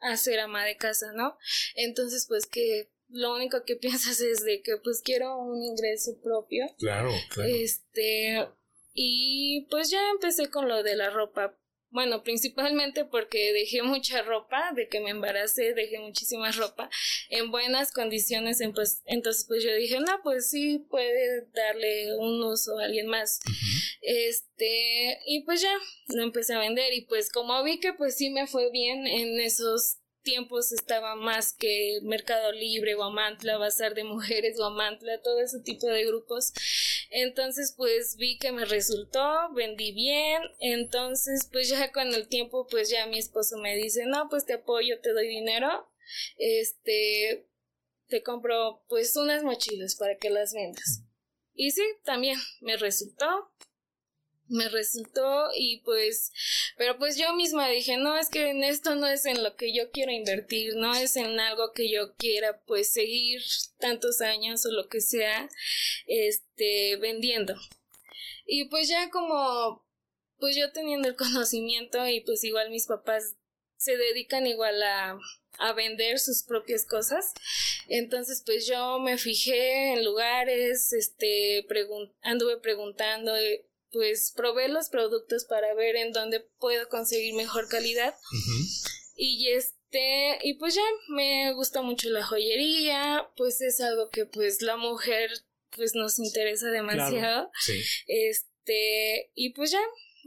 a 0.00 0.16
ser 0.16 0.40
ama 0.40 0.64
de 0.64 0.76
casa, 0.76 1.12
¿no? 1.12 1.38
Entonces 1.74 2.26
pues 2.28 2.46
que 2.46 2.88
lo 3.08 3.34
único 3.34 3.64
que 3.64 3.76
piensas 3.80 4.20
es 4.20 4.44
de 4.44 4.62
que 4.62 4.76
pues 4.82 5.02
quiero 5.02 5.38
un 5.38 5.62
ingreso 5.62 6.20
propio. 6.22 6.66
Claro, 6.78 7.10
claro. 7.30 7.50
Este, 7.50 8.46
y 8.92 9.66
pues 9.70 9.90
ya 9.90 10.00
empecé 10.10 10.50
con 10.50 10.68
lo 10.68 10.82
de 10.82 10.96
la 10.96 11.10
ropa. 11.10 11.56
Bueno, 11.90 12.22
principalmente 12.22 13.06
porque 13.06 13.52
dejé 13.54 13.82
mucha 13.82 14.20
ropa, 14.20 14.72
de 14.74 14.88
que 14.88 15.00
me 15.00 15.08
embaracé, 15.08 15.72
dejé 15.72 15.98
muchísima 16.00 16.52
ropa 16.52 16.90
en 17.30 17.50
buenas 17.50 17.92
condiciones, 17.92 18.60
en, 18.60 18.74
pues, 18.74 19.00
entonces 19.06 19.46
pues 19.48 19.64
yo 19.64 19.74
dije, 19.74 19.98
no, 19.98 20.20
pues 20.22 20.50
sí 20.50 20.84
puede 20.90 21.46
darle 21.54 22.14
un 22.18 22.42
uso 22.42 22.78
a 22.78 22.84
alguien 22.84 23.06
más. 23.06 23.40
Este, 24.02 25.18
y 25.26 25.44
pues 25.44 25.62
ya, 25.62 25.74
lo 26.08 26.22
empecé 26.22 26.54
a 26.54 26.58
vender 26.58 26.92
y 26.92 27.06
pues 27.06 27.32
como 27.32 27.62
vi 27.64 27.80
que 27.80 27.94
pues 27.94 28.16
sí 28.16 28.28
me 28.28 28.46
fue 28.46 28.70
bien 28.70 29.06
en 29.06 29.40
esos 29.40 29.97
tiempos 30.22 30.72
estaba 30.72 31.14
más 31.16 31.54
que 31.54 32.00
Mercado 32.02 32.52
Libre, 32.52 32.94
Guamantla, 32.94 33.58
Bazar 33.58 33.94
de 33.94 34.04
Mujeres, 34.04 34.56
Guamantla, 34.56 35.20
todo 35.22 35.40
ese 35.40 35.60
tipo 35.60 35.86
de 35.86 36.04
grupos. 36.04 36.52
Entonces, 37.10 37.74
pues 37.76 38.16
vi 38.16 38.38
que 38.38 38.52
me 38.52 38.64
resultó, 38.64 39.52
vendí 39.54 39.92
bien. 39.92 40.42
Entonces, 40.60 41.48
pues 41.50 41.68
ya 41.68 41.92
con 41.92 42.08
el 42.14 42.28
tiempo, 42.28 42.66
pues 42.70 42.90
ya 42.90 43.06
mi 43.06 43.18
esposo 43.18 43.56
me 43.58 43.76
dice, 43.76 44.04
no, 44.06 44.28
pues 44.28 44.44
te 44.44 44.54
apoyo, 44.54 45.00
te 45.00 45.12
doy 45.12 45.28
dinero. 45.28 45.90
Este, 46.36 47.48
te 48.08 48.22
compro 48.22 48.84
pues 48.88 49.16
unas 49.16 49.42
mochilas 49.42 49.96
para 49.96 50.16
que 50.16 50.30
las 50.30 50.52
vendas. 50.52 51.02
Y 51.54 51.72
sí, 51.72 51.82
también 52.04 52.38
me 52.60 52.76
resultó 52.76 53.50
me 54.48 54.68
resultó 54.68 55.48
y 55.54 55.80
pues, 55.82 56.32
pero 56.76 56.98
pues 56.98 57.16
yo 57.16 57.34
misma 57.34 57.68
dije, 57.68 57.96
no, 57.96 58.16
es 58.16 58.28
que 58.28 58.50
en 58.50 58.64
esto 58.64 58.94
no 58.94 59.06
es 59.06 59.24
en 59.26 59.42
lo 59.42 59.56
que 59.56 59.74
yo 59.74 59.90
quiero 59.90 60.12
invertir, 60.12 60.74
no 60.76 60.94
es 60.94 61.16
en 61.16 61.38
algo 61.40 61.72
que 61.72 61.90
yo 61.90 62.14
quiera 62.16 62.60
pues 62.66 62.92
seguir 62.92 63.42
tantos 63.78 64.20
años 64.20 64.64
o 64.66 64.72
lo 64.72 64.88
que 64.88 65.00
sea, 65.00 65.48
este, 66.06 66.96
vendiendo. 66.96 67.54
Y 68.46 68.64
pues 68.66 68.88
ya 68.88 69.10
como, 69.10 69.86
pues 70.38 70.56
yo 70.56 70.72
teniendo 70.72 71.08
el 71.08 71.16
conocimiento 71.16 72.06
y 72.08 72.20
pues 72.20 72.44
igual 72.44 72.70
mis 72.70 72.86
papás 72.86 73.36
se 73.76 73.96
dedican 73.96 74.46
igual 74.46 74.82
a, 74.82 75.18
a 75.58 75.72
vender 75.72 76.18
sus 76.18 76.42
propias 76.42 76.84
cosas. 76.84 77.32
Entonces, 77.88 78.42
pues 78.44 78.66
yo 78.66 78.98
me 78.98 79.18
fijé 79.18 79.92
en 79.92 80.04
lugares, 80.04 80.92
este, 80.92 81.66
anduve 82.22 82.58
preguntando, 82.58 83.36
eh, 83.36 83.67
pues 83.90 84.32
probé 84.34 84.68
los 84.68 84.88
productos 84.88 85.44
para 85.44 85.74
ver 85.74 85.96
en 85.96 86.12
dónde 86.12 86.40
puedo 86.58 86.88
conseguir 86.88 87.34
mejor 87.34 87.68
calidad. 87.68 88.14
Y 89.16 89.48
este, 89.48 90.38
y 90.42 90.54
pues 90.54 90.74
ya 90.74 90.84
me 91.08 91.52
gusta 91.54 91.82
mucho 91.82 92.08
la 92.10 92.24
joyería, 92.24 93.28
pues 93.36 93.60
es 93.60 93.80
algo 93.80 94.10
que 94.10 94.26
pues 94.26 94.62
la 94.62 94.76
mujer 94.76 95.30
pues 95.74 95.94
nos 95.94 96.18
interesa 96.18 96.68
demasiado. 96.68 97.50
Este, 98.06 99.30
y 99.34 99.52
pues 99.54 99.72
ya 99.72 99.80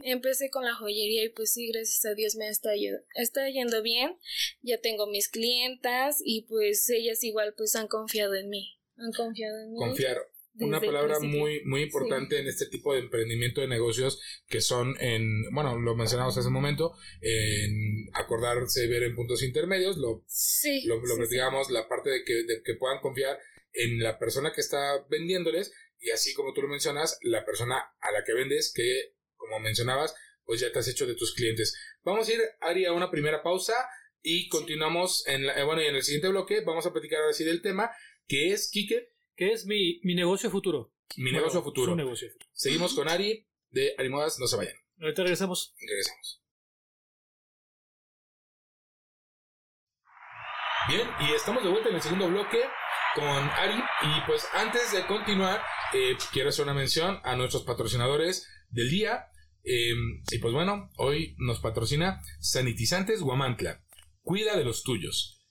empecé 0.04 0.50
con 0.50 0.64
la 0.64 0.74
joyería 0.74 1.24
y 1.24 1.28
pues 1.28 1.52
sí, 1.52 1.70
gracias 1.72 2.04
a 2.04 2.14
Dios 2.14 2.34
me 2.34 2.48
está, 2.48 2.72
está 3.14 3.48
yendo 3.48 3.82
bien. 3.82 4.18
Ya 4.60 4.78
tengo 4.80 5.06
mis 5.06 5.28
clientas 5.28 6.16
y 6.24 6.42
pues 6.42 6.88
ellas 6.90 7.22
igual 7.22 7.54
pues 7.56 7.76
han 7.76 7.88
confiado 7.88 8.34
en 8.34 8.48
mí. 8.48 8.78
Han 8.96 9.12
confiado 9.12 9.58
en 9.58 9.72
mí. 9.72 9.78
Confiaron 9.78 10.24
una 10.54 10.80
palabra 10.80 11.18
muy 11.20 11.62
muy 11.64 11.82
importante 11.82 12.38
en 12.38 12.46
este 12.46 12.66
tipo 12.66 12.92
de 12.92 13.00
emprendimiento 13.00 13.60
de 13.60 13.68
negocios 13.68 14.20
que 14.46 14.60
son 14.60 14.94
en 15.00 15.44
bueno 15.52 15.78
lo 15.78 15.96
mencionamos 15.96 16.36
hace 16.36 16.48
un 16.48 16.54
momento 16.54 16.92
en 17.20 18.08
acordarse 18.12 18.86
ver 18.86 19.04
en 19.04 19.14
puntos 19.14 19.42
intermedios 19.42 19.96
lo 19.96 20.24
lo, 20.84 21.00
lo 21.00 21.26
digamos 21.26 21.70
la 21.70 21.88
parte 21.88 22.10
de 22.10 22.24
que, 22.24 22.44
de 22.44 22.62
que 22.62 22.74
puedan 22.74 23.00
confiar 23.00 23.38
en 23.72 24.02
la 24.02 24.18
persona 24.18 24.52
que 24.52 24.60
está 24.60 25.04
vendiéndoles 25.08 25.72
y 25.98 26.10
así 26.10 26.34
como 26.34 26.52
tú 26.52 26.62
lo 26.62 26.68
mencionas 26.68 27.18
la 27.22 27.44
persona 27.44 27.76
a 28.00 28.12
la 28.12 28.24
que 28.24 28.34
vendes 28.34 28.72
que 28.74 29.14
como 29.36 29.58
mencionabas 29.58 30.14
pues 30.44 30.60
ya 30.60 30.72
te 30.72 30.78
has 30.78 30.88
hecho 30.88 31.06
de 31.06 31.14
tus 31.14 31.34
clientes. 31.34 31.74
Vamos 32.02 32.28
a 32.28 32.32
ir 32.32 32.40
Ari 32.60 32.84
a 32.84 32.92
una 32.92 33.10
primera 33.10 33.42
pausa 33.42 33.74
y 34.22 34.48
continuamos 34.48 35.26
en 35.26 35.46
la, 35.46 35.64
bueno 35.64 35.82
y 35.82 35.86
en 35.86 35.94
el 35.94 36.02
siguiente 36.02 36.28
bloque 36.28 36.60
vamos 36.60 36.86
a 36.86 36.92
platicar 36.92 37.20
ahora 37.20 37.32
sí 37.32 37.44
del 37.44 37.62
tema 37.62 37.90
que 38.26 38.52
es 38.52 38.70
Kike 38.70 39.11
que 39.36 39.52
es 39.52 39.66
mi, 39.66 40.00
mi 40.02 40.14
negocio 40.14 40.50
futuro. 40.50 40.92
Mi 41.16 41.32
negocio 41.32 41.62
futuro. 41.62 41.94
negocio 41.94 42.28
Seguimos 42.52 42.94
con 42.94 43.08
Ari 43.08 43.46
de 43.70 43.94
Arimodas, 43.98 44.38
no 44.38 44.46
se 44.46 44.56
vayan. 44.56 44.74
Ahorita 45.00 45.22
regresamos. 45.22 45.74
Regresamos. 45.78 46.42
Bien, 50.88 51.08
y 51.20 51.34
estamos 51.34 51.62
de 51.62 51.70
vuelta 51.70 51.88
en 51.88 51.94
el 51.94 52.02
segundo 52.02 52.28
bloque 52.28 52.58
con 53.14 53.24
Ari. 53.24 53.78
Y 54.02 54.26
pues 54.26 54.46
antes 54.52 54.92
de 54.92 55.06
continuar, 55.06 55.62
eh, 55.92 56.16
quiero 56.32 56.48
hacer 56.48 56.64
una 56.64 56.74
mención 56.74 57.20
a 57.24 57.36
nuestros 57.36 57.62
patrocinadores 57.64 58.48
del 58.70 58.90
día. 58.90 59.26
Em, 59.64 60.22
y 60.30 60.38
pues 60.38 60.52
bueno, 60.52 60.90
hoy 60.96 61.36
nos 61.38 61.60
patrocina 61.60 62.20
Sanitizantes 62.40 63.20
Guamantla. 63.20 63.84
Cuida 64.22 64.56
de 64.56 64.64
los 64.64 64.82
tuyos. 64.82 65.41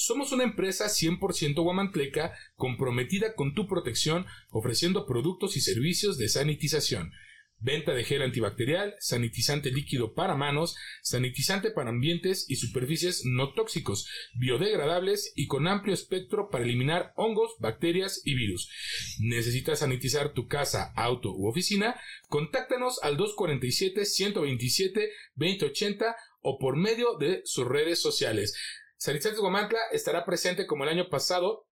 Somos 0.00 0.30
una 0.30 0.44
empresa 0.44 0.86
100% 0.86 1.60
guamantleca 1.60 2.32
comprometida 2.54 3.34
con 3.34 3.52
tu 3.52 3.66
protección, 3.66 4.26
ofreciendo 4.50 5.06
productos 5.06 5.56
y 5.56 5.60
servicios 5.60 6.18
de 6.18 6.28
sanitización. 6.28 7.10
Venta 7.58 7.94
de 7.94 8.04
gel 8.04 8.22
antibacterial, 8.22 8.94
sanitizante 9.00 9.72
líquido 9.72 10.14
para 10.14 10.36
manos, 10.36 10.76
sanitizante 11.02 11.72
para 11.72 11.90
ambientes 11.90 12.48
y 12.48 12.54
superficies 12.54 13.24
no 13.24 13.54
tóxicos, 13.54 14.08
biodegradables 14.34 15.32
y 15.34 15.48
con 15.48 15.66
amplio 15.66 15.94
espectro 15.94 16.48
para 16.48 16.62
eliminar 16.62 17.12
hongos, 17.16 17.56
bacterias 17.58 18.22
y 18.24 18.36
virus. 18.36 18.70
¿Necesitas 19.18 19.80
sanitizar 19.80 20.32
tu 20.32 20.46
casa, 20.46 20.92
auto 20.94 21.34
u 21.34 21.48
oficina? 21.48 22.00
Contáctanos 22.28 23.00
al 23.02 23.16
247-127-2080 23.16 26.14
o 26.40 26.56
por 26.60 26.76
medio 26.76 27.16
de 27.18 27.42
sus 27.44 27.66
redes 27.66 28.00
sociales. 28.00 28.54
Sanitizantes 28.98 29.40
Guamantla 29.40 29.78
estará 29.92 30.24
presente 30.24 30.66
como 30.66 30.84
el 30.84 30.90
año 30.90 31.08
pasado 31.08 31.68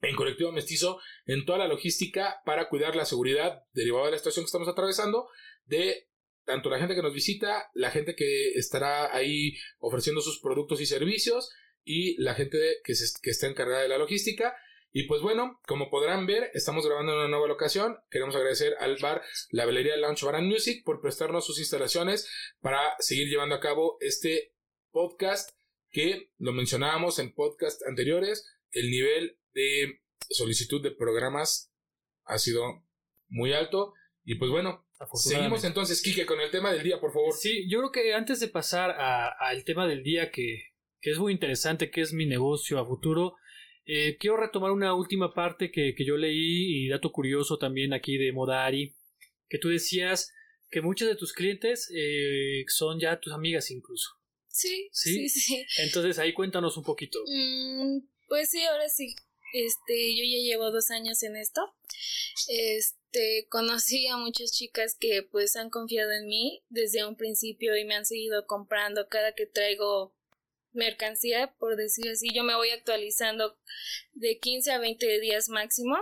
en 0.00 0.16
colectivo 0.16 0.52
mestizo 0.52 1.00
en 1.26 1.44
toda 1.44 1.58
la 1.58 1.68
logística 1.68 2.40
para 2.44 2.68
cuidar 2.68 2.96
la 2.96 3.04
seguridad 3.04 3.64
derivada 3.72 4.06
de 4.06 4.12
la 4.12 4.18
situación 4.18 4.44
que 4.44 4.48
estamos 4.48 4.68
atravesando 4.68 5.28
de 5.64 6.08
tanto 6.44 6.70
la 6.70 6.78
gente 6.78 6.94
que 6.94 7.02
nos 7.02 7.14
visita, 7.14 7.70
la 7.74 7.90
gente 7.90 8.14
que 8.14 8.50
estará 8.52 9.14
ahí 9.14 9.56
ofreciendo 9.78 10.20
sus 10.20 10.40
productos 10.40 10.80
y 10.80 10.86
servicios 10.86 11.50
y 11.84 12.20
la 12.22 12.34
gente 12.34 12.58
que, 12.84 12.94
que 13.22 13.30
está 13.30 13.48
encargada 13.48 13.82
de 13.82 13.88
la 13.88 13.98
logística. 13.98 14.56
Y 14.92 15.04
pues 15.04 15.22
bueno, 15.22 15.60
como 15.66 15.88
podrán 15.88 16.26
ver, 16.26 16.50
estamos 16.52 16.84
grabando 16.84 17.12
en 17.12 17.18
una 17.18 17.28
nueva 17.28 17.46
locación. 17.46 17.98
Queremos 18.10 18.36
agradecer 18.36 18.74
al 18.78 18.98
bar 18.98 19.22
La 19.50 19.66
Velería 19.66 19.96
Lounge 19.96 20.26
Bar 20.26 20.42
Music 20.42 20.84
por 20.84 21.00
prestarnos 21.00 21.46
sus 21.46 21.58
instalaciones 21.58 22.28
para 22.60 22.94
seguir 22.98 23.28
llevando 23.28 23.54
a 23.54 23.60
cabo 23.60 23.96
este 24.00 24.52
podcast 24.90 25.50
que 25.92 26.30
lo 26.38 26.52
mencionábamos 26.52 27.18
en 27.18 27.34
podcast 27.34 27.86
anteriores, 27.86 28.50
el 28.72 28.90
nivel 28.90 29.38
de 29.54 30.00
solicitud 30.30 30.82
de 30.82 30.90
programas 30.90 31.72
ha 32.24 32.38
sido 32.38 32.84
muy 33.28 33.52
alto. 33.52 33.94
Y 34.24 34.36
pues 34.36 34.50
bueno, 34.50 34.86
seguimos 35.14 35.64
entonces, 35.64 36.00
Kike, 36.02 36.26
con 36.26 36.40
el 36.40 36.50
tema 36.50 36.72
del 36.72 36.82
día, 36.82 37.00
por 37.00 37.12
favor. 37.12 37.34
Sí, 37.34 37.68
yo 37.68 37.78
creo 37.78 37.92
que 37.92 38.14
antes 38.14 38.40
de 38.40 38.48
pasar 38.48 38.90
al 38.90 39.64
tema 39.64 39.86
del 39.86 40.02
día, 40.02 40.30
que, 40.30 40.62
que, 41.00 41.10
es 41.10 41.18
muy 41.18 41.32
interesante, 41.32 41.90
que 41.90 42.00
es 42.00 42.12
mi 42.12 42.24
negocio 42.24 42.78
a 42.78 42.86
futuro, 42.86 43.36
eh, 43.84 44.16
quiero 44.18 44.36
retomar 44.36 44.70
una 44.70 44.94
última 44.94 45.34
parte 45.34 45.72
que, 45.72 45.94
que, 45.96 46.04
yo 46.04 46.16
leí 46.16 46.84
y 46.84 46.88
dato 46.88 47.10
curioso 47.10 47.58
también 47.58 47.92
aquí 47.92 48.16
de 48.16 48.32
Modari, 48.32 48.94
que 49.48 49.58
tú 49.58 49.68
decías 49.68 50.32
que 50.70 50.80
muchos 50.80 51.08
de 51.08 51.16
tus 51.16 51.32
clientes 51.32 51.90
eh, 51.94 52.64
son 52.68 53.00
ya 53.00 53.18
tus 53.20 53.32
amigas 53.32 53.70
incluso. 53.70 54.21
Sí, 54.52 54.90
sí, 54.92 55.30
sí, 55.30 55.66
Entonces 55.78 56.18
ahí 56.18 56.34
cuéntanos 56.34 56.76
un 56.76 56.84
poquito. 56.84 57.18
Mm, 57.26 58.00
pues 58.28 58.50
sí, 58.50 58.62
ahora 58.64 58.88
sí. 58.88 59.16
Este, 59.54 60.14
yo 60.14 60.24
ya 60.24 60.38
llevo 60.44 60.70
dos 60.70 60.90
años 60.90 61.22
en 61.22 61.36
esto. 61.36 61.62
Este, 62.48 63.46
conocí 63.48 64.06
a 64.08 64.18
muchas 64.18 64.52
chicas 64.52 64.94
que 64.98 65.22
pues 65.22 65.56
han 65.56 65.70
confiado 65.70 66.12
en 66.12 66.26
mí 66.26 66.62
desde 66.68 67.04
un 67.06 67.16
principio 67.16 67.76
y 67.76 67.84
me 67.84 67.94
han 67.94 68.06
seguido 68.06 68.46
comprando 68.46 69.08
cada 69.08 69.32
que 69.32 69.46
traigo 69.46 70.14
mercancía, 70.72 71.54
por 71.58 71.76
decir 71.76 72.10
así. 72.10 72.28
Yo 72.34 72.44
me 72.44 72.54
voy 72.54 72.70
actualizando 72.70 73.58
de 74.12 74.38
15 74.38 74.72
a 74.72 74.78
20 74.78 75.20
días 75.20 75.48
máximo. 75.48 75.96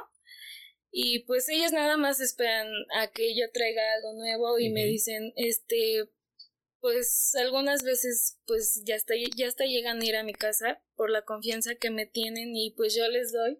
Y 0.92 1.20
pues 1.20 1.48
ellas 1.48 1.70
nada 1.70 1.96
más 1.96 2.18
esperan 2.18 2.66
a 2.96 3.06
que 3.12 3.36
yo 3.36 3.48
traiga 3.52 3.82
algo 3.94 4.14
nuevo 4.14 4.58
y 4.58 4.70
me 4.70 4.84
dicen, 4.86 5.32
este, 5.36 6.08
pues 6.80 7.34
algunas 7.34 7.82
veces 7.82 8.38
pues 8.46 8.82
ya 8.84 8.96
está 8.96 9.14
ya 9.36 9.46
está 9.46 9.64
llegan 9.64 10.00
a 10.00 10.04
ir 10.04 10.16
a 10.16 10.24
mi 10.24 10.32
casa 10.32 10.82
por 10.96 11.10
la 11.10 11.22
confianza 11.22 11.74
que 11.74 11.90
me 11.90 12.06
tienen 12.06 12.56
y 12.56 12.72
pues 12.72 12.94
yo 12.94 13.08
les 13.08 13.32
doy. 13.32 13.58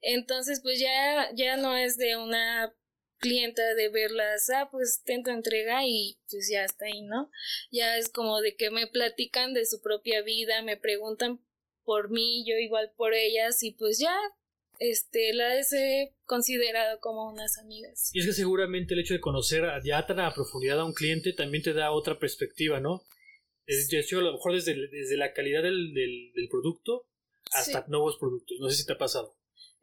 Entonces 0.00 0.60
pues 0.62 0.80
ya 0.80 1.30
ya 1.34 1.56
no 1.56 1.76
es 1.76 1.96
de 1.96 2.16
una 2.16 2.74
clienta 3.18 3.74
de 3.74 3.88
verlas 3.88 4.50
ah 4.50 4.68
pues 4.70 5.02
tento 5.04 5.30
entrega 5.30 5.86
y 5.86 6.18
pues 6.30 6.48
ya 6.50 6.64
está 6.64 6.86
ahí 6.86 7.02
no 7.02 7.30
ya 7.70 7.96
es 7.96 8.10
como 8.10 8.40
de 8.40 8.54
que 8.56 8.70
me 8.70 8.86
platican 8.86 9.54
de 9.54 9.64
su 9.66 9.80
propia 9.80 10.20
vida 10.22 10.60
me 10.62 10.76
preguntan 10.76 11.40
por 11.84 12.10
mí 12.10 12.44
yo 12.46 12.56
igual 12.56 12.92
por 12.96 13.14
ellas 13.14 13.62
y 13.62 13.72
pues 13.72 13.98
ya 13.98 14.14
este, 14.78 15.32
las 15.34 15.72
he 15.72 16.12
considerado 16.26 17.00
como 17.00 17.28
unas 17.28 17.58
amigas. 17.58 18.10
Y 18.12 18.20
es 18.20 18.26
que 18.26 18.32
seguramente 18.32 18.94
el 18.94 19.00
hecho 19.00 19.14
de 19.14 19.20
conocer 19.20 19.64
ya 19.84 20.06
tan 20.06 20.20
a 20.20 20.34
profundidad 20.34 20.80
a 20.80 20.84
un 20.84 20.94
cliente 20.94 21.32
también 21.32 21.62
te 21.62 21.72
da 21.72 21.90
otra 21.90 22.18
perspectiva, 22.18 22.80
¿no? 22.80 23.02
Es, 23.66 23.90
hecho, 23.92 24.18
a 24.18 24.22
lo 24.22 24.32
mejor 24.32 24.52
desde, 24.52 24.74
desde 24.88 25.16
la 25.16 25.32
calidad 25.32 25.62
del, 25.62 25.94
del, 25.94 26.48
producto 26.50 27.06
hasta 27.52 27.84
nuevos 27.88 28.18
productos. 28.18 28.58
No 28.60 28.68
sé 28.68 28.76
si 28.76 28.86
te 28.86 28.92
ha 28.92 28.98
pasado. 28.98 29.34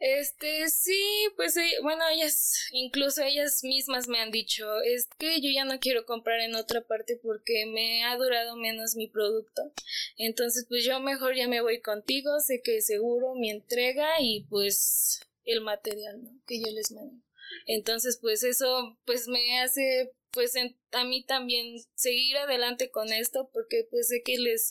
Este, 0.02 0.68
sí, 0.70 1.00
pues 1.36 1.56
eh, 1.58 1.76
bueno, 1.84 2.04
ellas, 2.10 2.56
incluso 2.72 3.22
ellas 3.22 3.64
mismas 3.64 4.08
me 4.08 4.20
han 4.20 4.32
dicho, 4.32 4.82
es 4.82 5.08
que 5.20 5.40
yo 5.42 5.52
ya 5.54 5.64
no 5.64 5.80
quiero 5.80 6.08
comprar 6.08 6.40
en 6.40 6.56
otra 6.56 6.82
parte 6.82 7.20
porque 7.22 7.68
me 7.68 8.04
ha 8.04 8.18
durado 8.18 8.56
menos 8.56 8.96
mi 8.96 9.08
producto. 9.08 9.72
Entonces, 10.18 10.66
pues 10.68 10.84
yo 10.84 11.00
mejor 11.00 11.36
ya 11.36 11.48
me 11.48 11.62
voy 11.62 11.82
contigo, 11.82 12.40
sé 12.40 12.64
que 12.64 12.82
seguro 12.82 13.36
mi 13.36 13.52
entrega 13.52 14.20
y 14.20 14.48
pues 14.50 15.22
el 15.46 15.62
material. 15.62 16.20
Que 16.48 16.60
yo 16.60 16.72
les 16.72 16.92
mando. 16.92 17.24
Entonces, 17.68 18.18
pues 18.20 18.44
eso, 18.44 18.98
pues 19.06 19.28
me 19.28 19.60
hace, 19.60 20.12
pues 20.32 20.56
a 20.94 21.04
mí 21.04 21.24
también 21.26 21.78
seguir 21.94 22.38
adelante 22.38 22.90
con 22.90 23.14
esto 23.14 23.52
porque 23.54 23.88
pues 23.92 24.08
sé 24.08 24.24
que 24.24 24.40
les, 24.40 24.70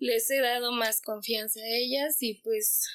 les 0.00 0.28
he 0.28 0.40
dado 0.40 0.72
más 0.72 1.00
confianza 1.00 1.60
a 1.60 1.68
ellas 1.68 2.16
y 2.20 2.34
pues 2.42 2.88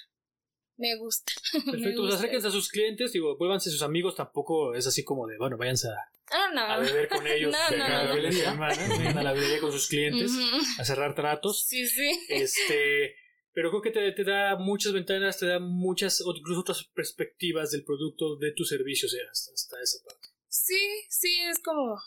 me 0.78 0.96
gusta. 0.98 1.32
Perfecto, 1.72 2.02
pues 2.02 2.16
acérquense 2.16 2.48
a 2.48 2.52
sus 2.52 2.70
clientes, 2.70 3.12
digo, 3.12 3.38
vuélvanse 3.38 3.70
sus 3.70 3.82
amigos, 3.82 4.16
tampoco 4.16 4.74
es 4.74 4.88
así 4.88 5.04
como 5.04 5.28
de, 5.28 5.38
bueno, 5.38 5.58
váyanse 5.58 5.90
a, 5.90 6.12
ah, 6.32 6.76
a 6.76 6.80
beber 6.80 7.08
con 7.08 7.26
ellos, 7.28 7.52
no, 7.52 7.78
no, 7.78 7.86
a, 7.86 7.90
la 7.90 8.16
librería, 8.16 8.52
a 8.52 9.24
la 9.24 9.34
librería 9.34 9.60
con 9.60 9.72
sus 9.72 9.88
clientes, 9.88 10.32
a 10.80 10.86
cerrar 10.86 11.16
tratos. 11.16 11.66
Sí, 11.66 11.88
sí. 11.88 12.20
Este, 12.30 13.16
pero 13.54 13.70
creo 13.70 13.82
que 13.82 13.92
te, 13.92 14.12
te, 14.12 14.24
da 14.24 14.56
muchas 14.56 14.94
ventanas, 14.94 15.38
te 15.38 15.46
da 15.46 15.60
muchas, 15.60 16.22
incluso 16.22 16.62
otras 16.62 16.84
perspectivas 16.94 17.72
del 17.72 17.84
producto, 17.84 18.36
de 18.38 18.52
tus 18.52 18.70
servicios, 18.70 19.16
hasta, 19.32 19.54
hasta 19.54 19.82
esa 19.82 20.04
parte. 20.04 20.30
Sí, 20.48 21.06
sí, 21.10 21.40
es 21.50 21.60
como 21.60 21.98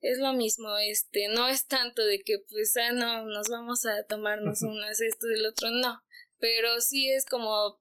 es 0.00 0.18
lo 0.18 0.32
mismo, 0.32 0.76
este, 0.78 1.28
no 1.28 1.48
es 1.48 1.66
tanto 1.66 2.04
de 2.04 2.20
que 2.20 2.38
pues 2.50 2.76
ah 2.76 2.92
no, 2.92 3.24
nos 3.24 3.48
vamos 3.48 3.86
a 3.86 4.04
tomarnos 4.04 4.62
unas 4.62 5.00
esto 5.00 5.28
y 5.28 5.34
el 5.34 5.46
otro, 5.46 5.70
no 5.70 6.02
pero 6.38 6.80
sí 6.80 7.10
es 7.10 7.24
como 7.24 7.80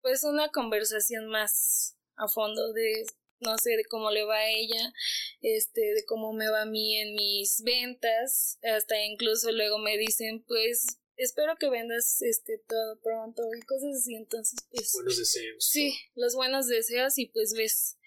pues 0.00 0.24
una 0.24 0.48
conversación 0.48 1.28
más 1.28 1.96
a 2.16 2.28
fondo 2.28 2.72
de 2.72 3.04
no 3.40 3.58
sé 3.58 3.76
de 3.76 3.84
cómo 3.84 4.10
le 4.10 4.24
va 4.24 4.36
a 4.36 4.50
ella 4.50 4.92
este 5.40 5.80
de 5.80 6.04
cómo 6.06 6.32
me 6.32 6.48
va 6.48 6.62
a 6.62 6.66
mí 6.66 6.98
en 6.98 7.14
mis 7.14 7.62
ventas 7.64 8.58
hasta 8.62 9.02
incluso 9.04 9.50
luego 9.52 9.78
me 9.78 9.98
dicen 9.98 10.44
pues 10.46 10.98
espero 11.16 11.56
que 11.58 11.70
vendas 11.70 12.22
este 12.22 12.58
todo 12.66 13.00
pronto 13.02 13.42
y 13.56 13.62
cosas 13.62 13.96
así 14.00 14.14
entonces 14.14 14.58
pues 14.70 14.92
buenos 14.94 15.18
deseos. 15.18 15.68
sí 15.68 15.96
los 16.14 16.34
buenos 16.34 16.66
deseos 16.66 17.18
y 17.18 17.26
pues 17.26 17.54
ves 17.54 17.98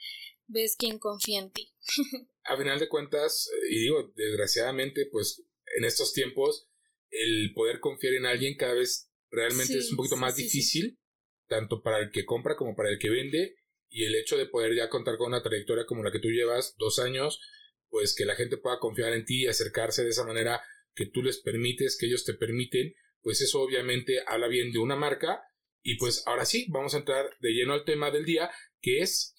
ves 0.48 0.76
quién 0.78 0.98
confía 0.98 1.40
en 1.40 1.52
ti. 1.52 1.74
A 2.44 2.58
final 2.58 2.80
de 2.80 2.88
cuentas 2.88 3.50
y 3.70 3.80
digo 3.82 4.14
desgraciadamente 4.16 5.08
pues 5.12 5.44
en 5.78 5.86
estos 5.86 6.14
tiempos 6.14 6.70
el 7.10 7.52
poder 7.54 7.80
confiar 7.80 8.14
en 8.14 8.26
alguien 8.26 8.56
cada 8.56 8.74
vez 8.74 9.10
realmente 9.30 9.78
es 9.78 9.92
un 9.92 9.98
poquito 9.98 10.18
más 10.18 10.36
difícil, 10.36 11.00
tanto 11.48 11.82
para 11.82 12.00
el 12.00 12.12
que 12.12 12.26
compra 12.26 12.56
como 12.56 12.76
para 12.76 12.90
el 12.90 13.00
que 13.00 13.10
vende, 13.10 13.56
y 13.90 14.04
el 14.04 14.16
hecho 14.16 14.38
de 14.38 14.48
poder 14.48 14.76
ya 14.76 14.90
contar 14.90 15.18
con 15.18 15.28
una 15.28 15.42
trayectoria 15.42 15.86
como 15.86 16.04
la 16.04 16.12
que 16.12 16.20
tú 16.20 16.30
llevas, 16.30 16.76
dos 16.78 17.00
años, 17.00 17.40
pues 17.90 18.16
que 18.16 18.26
la 18.26 18.36
gente 18.36 18.58
pueda 18.58 18.80
confiar 18.80 19.14
en 19.14 19.26
ti 19.26 19.44
y 19.44 19.48
acercarse 19.48 20.04
de 20.04 20.10
esa 20.10 20.26
manera 20.26 20.62
que 20.94 21.06
tú 21.06 21.24
les 21.24 21.40
permites, 21.40 21.98
que 21.98 22.08
ellos 22.08 22.26
te 22.26 22.34
permiten, 22.34 22.94
pues 23.22 23.42
eso 23.42 23.62
obviamente 23.62 24.20
habla 24.26 24.48
bien 24.48 24.72
de 24.72 24.80
una 24.80 24.96
marca. 24.96 25.42
Y 25.84 25.98
pues 25.98 26.24
ahora 26.26 26.46
sí, 26.46 26.66
vamos 26.70 26.94
a 26.94 26.98
entrar 26.98 27.30
de 27.40 27.52
lleno 27.52 27.74
al 27.74 27.86
tema 27.86 28.12
del 28.12 28.26
día, 28.26 28.50
que 28.82 29.00
es... 29.00 29.36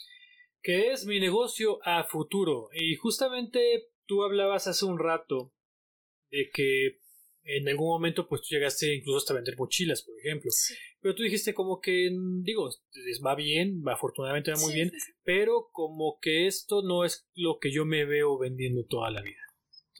Que 0.62 0.92
es 0.92 1.04
mi 1.04 1.21
negocio 1.21 1.78
a 1.85 2.04
futuro. 2.04 2.68
Y 2.73 2.97
justamente 2.97 3.88
tú 4.07 4.25
hablabas 4.25 4.66
hace 4.66 4.85
un 4.85 4.99
rato 4.99 5.52
de 6.30 6.50
que 6.52 6.99
en 7.49 7.69
algún 7.69 7.88
momento 7.88 8.28
pues 8.28 8.43
tú 8.43 8.49
llegaste 8.50 8.95
incluso 8.95 9.19
hasta 9.19 9.35
vender 9.35 9.57
mochilas, 9.57 10.02
por 10.02 10.14
ejemplo. 10.19 10.50
Pero 11.00 11.14
tú 11.14 11.23
dijiste 11.23 11.55
como 11.55 11.81
que, 11.81 12.11
digo, 12.43 12.71
va 13.26 13.35
bien, 13.35 13.83
va, 13.87 13.95
afortunadamente 13.95 14.52
va 14.52 14.59
muy 14.59 14.75
bien, 14.75 14.93
pero 15.25 15.71
como 15.73 16.19
que 16.21 16.47
esto 16.47 16.83
no 16.83 17.05
es 17.05 17.26
lo 17.35 17.59
que 17.59 17.73
yo 17.73 17.87
me 17.87 18.05
veo 18.05 18.38
vendiendo 18.38 18.85
toda 18.85 19.11
la 19.11 19.23
vida. 19.23 19.40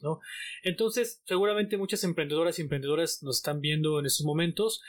¿no? 0.01 0.19
Entonces, 0.63 1.21
seguramente 1.25 1.75
muchas 1.75 2.03
emprendedoras 2.03 2.59
y 2.59 2.61
emprendedoras 2.61 3.21
nos 3.23 3.37
están 3.37 3.59
viendo 3.59 3.99
en 3.99 4.05
estos 4.05 4.25
momentos 4.25 4.81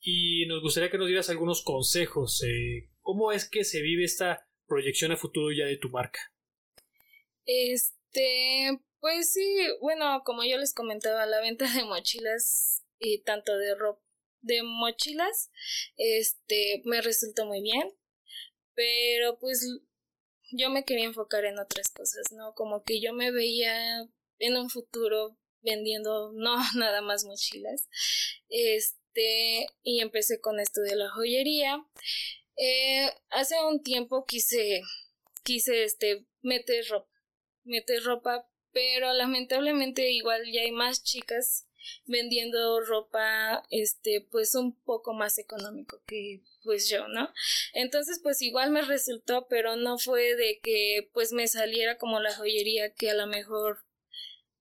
y 0.00 0.44
nos 0.46 0.60
gustaría 0.60 0.90
que 0.90 0.98
nos 0.98 1.06
dieras 1.06 1.30
algunos 1.30 1.62
consejos. 1.62 2.42
Eh, 2.42 2.90
¿Cómo 3.00 3.32
es 3.32 3.48
que 3.48 3.64
se 3.64 3.80
vive 3.80 4.04
esta 4.04 4.46
proyección 4.66 5.12
a 5.12 5.16
futuro 5.16 5.52
ya 5.52 5.64
de 5.64 5.78
tu 5.78 5.88
marca? 5.88 6.20
Este, 7.46 8.78
pues 9.00 9.32
sí, 9.32 9.66
bueno, 9.80 10.22
como 10.24 10.44
yo 10.44 10.58
les 10.58 10.74
comentaba, 10.74 11.26
la 11.26 11.40
venta 11.40 11.66
de 11.72 11.84
mochilas 11.84 12.84
y 12.98 13.22
tanto 13.22 13.56
de 13.56 13.74
ropa 13.74 14.02
de 14.40 14.62
mochilas, 14.62 15.50
este, 15.96 16.82
me 16.84 17.00
resultó 17.00 17.46
muy 17.46 17.62
bien, 17.62 17.92
pero 18.74 19.38
pues 19.38 19.66
yo 20.52 20.70
me 20.70 20.84
quería 20.84 21.04
enfocar 21.06 21.44
en 21.44 21.58
otras 21.58 21.88
cosas, 21.90 22.32
¿no? 22.32 22.54
Como 22.54 22.82
que 22.84 23.00
yo 23.00 23.12
me 23.12 23.30
veía 23.30 24.08
en 24.38 24.56
un 24.56 24.70
futuro 24.70 25.36
vendiendo 25.62 26.32
no 26.32 26.56
nada 26.76 27.02
más 27.02 27.24
mochilas, 27.24 27.88
este, 28.48 29.66
y 29.82 30.00
empecé 30.00 30.40
con 30.40 30.60
esto 30.60 30.80
de 30.80 30.96
la 30.96 31.10
joyería. 31.10 31.84
Eh, 32.56 33.10
hace 33.30 33.56
un 33.64 33.82
tiempo 33.82 34.24
quise, 34.26 34.82
quise, 35.44 35.84
este, 35.84 36.26
meter 36.42 36.86
ropa, 36.88 37.10
meter 37.64 38.02
ropa 38.04 38.48
pero 38.78 39.12
lamentablemente 39.12 40.08
igual 40.12 40.44
ya 40.52 40.60
hay 40.60 40.70
más 40.70 41.02
chicas 41.02 41.66
vendiendo 42.06 42.80
ropa 42.80 43.64
este 43.70 44.20
pues 44.30 44.54
un 44.54 44.72
poco 44.72 45.14
más 45.14 45.38
económico 45.38 46.00
que 46.06 46.42
pues 46.62 46.88
yo, 46.88 47.08
¿no? 47.08 47.28
Entonces 47.72 48.20
pues 48.22 48.40
igual 48.40 48.70
me 48.70 48.82
resultó, 48.82 49.48
pero 49.48 49.74
no 49.74 49.98
fue 49.98 50.36
de 50.36 50.60
que 50.62 51.10
pues 51.12 51.32
me 51.32 51.48
saliera 51.48 51.98
como 51.98 52.20
la 52.20 52.36
joyería 52.36 52.94
que 52.94 53.10
a 53.10 53.14
lo 53.14 53.26
mejor 53.26 53.78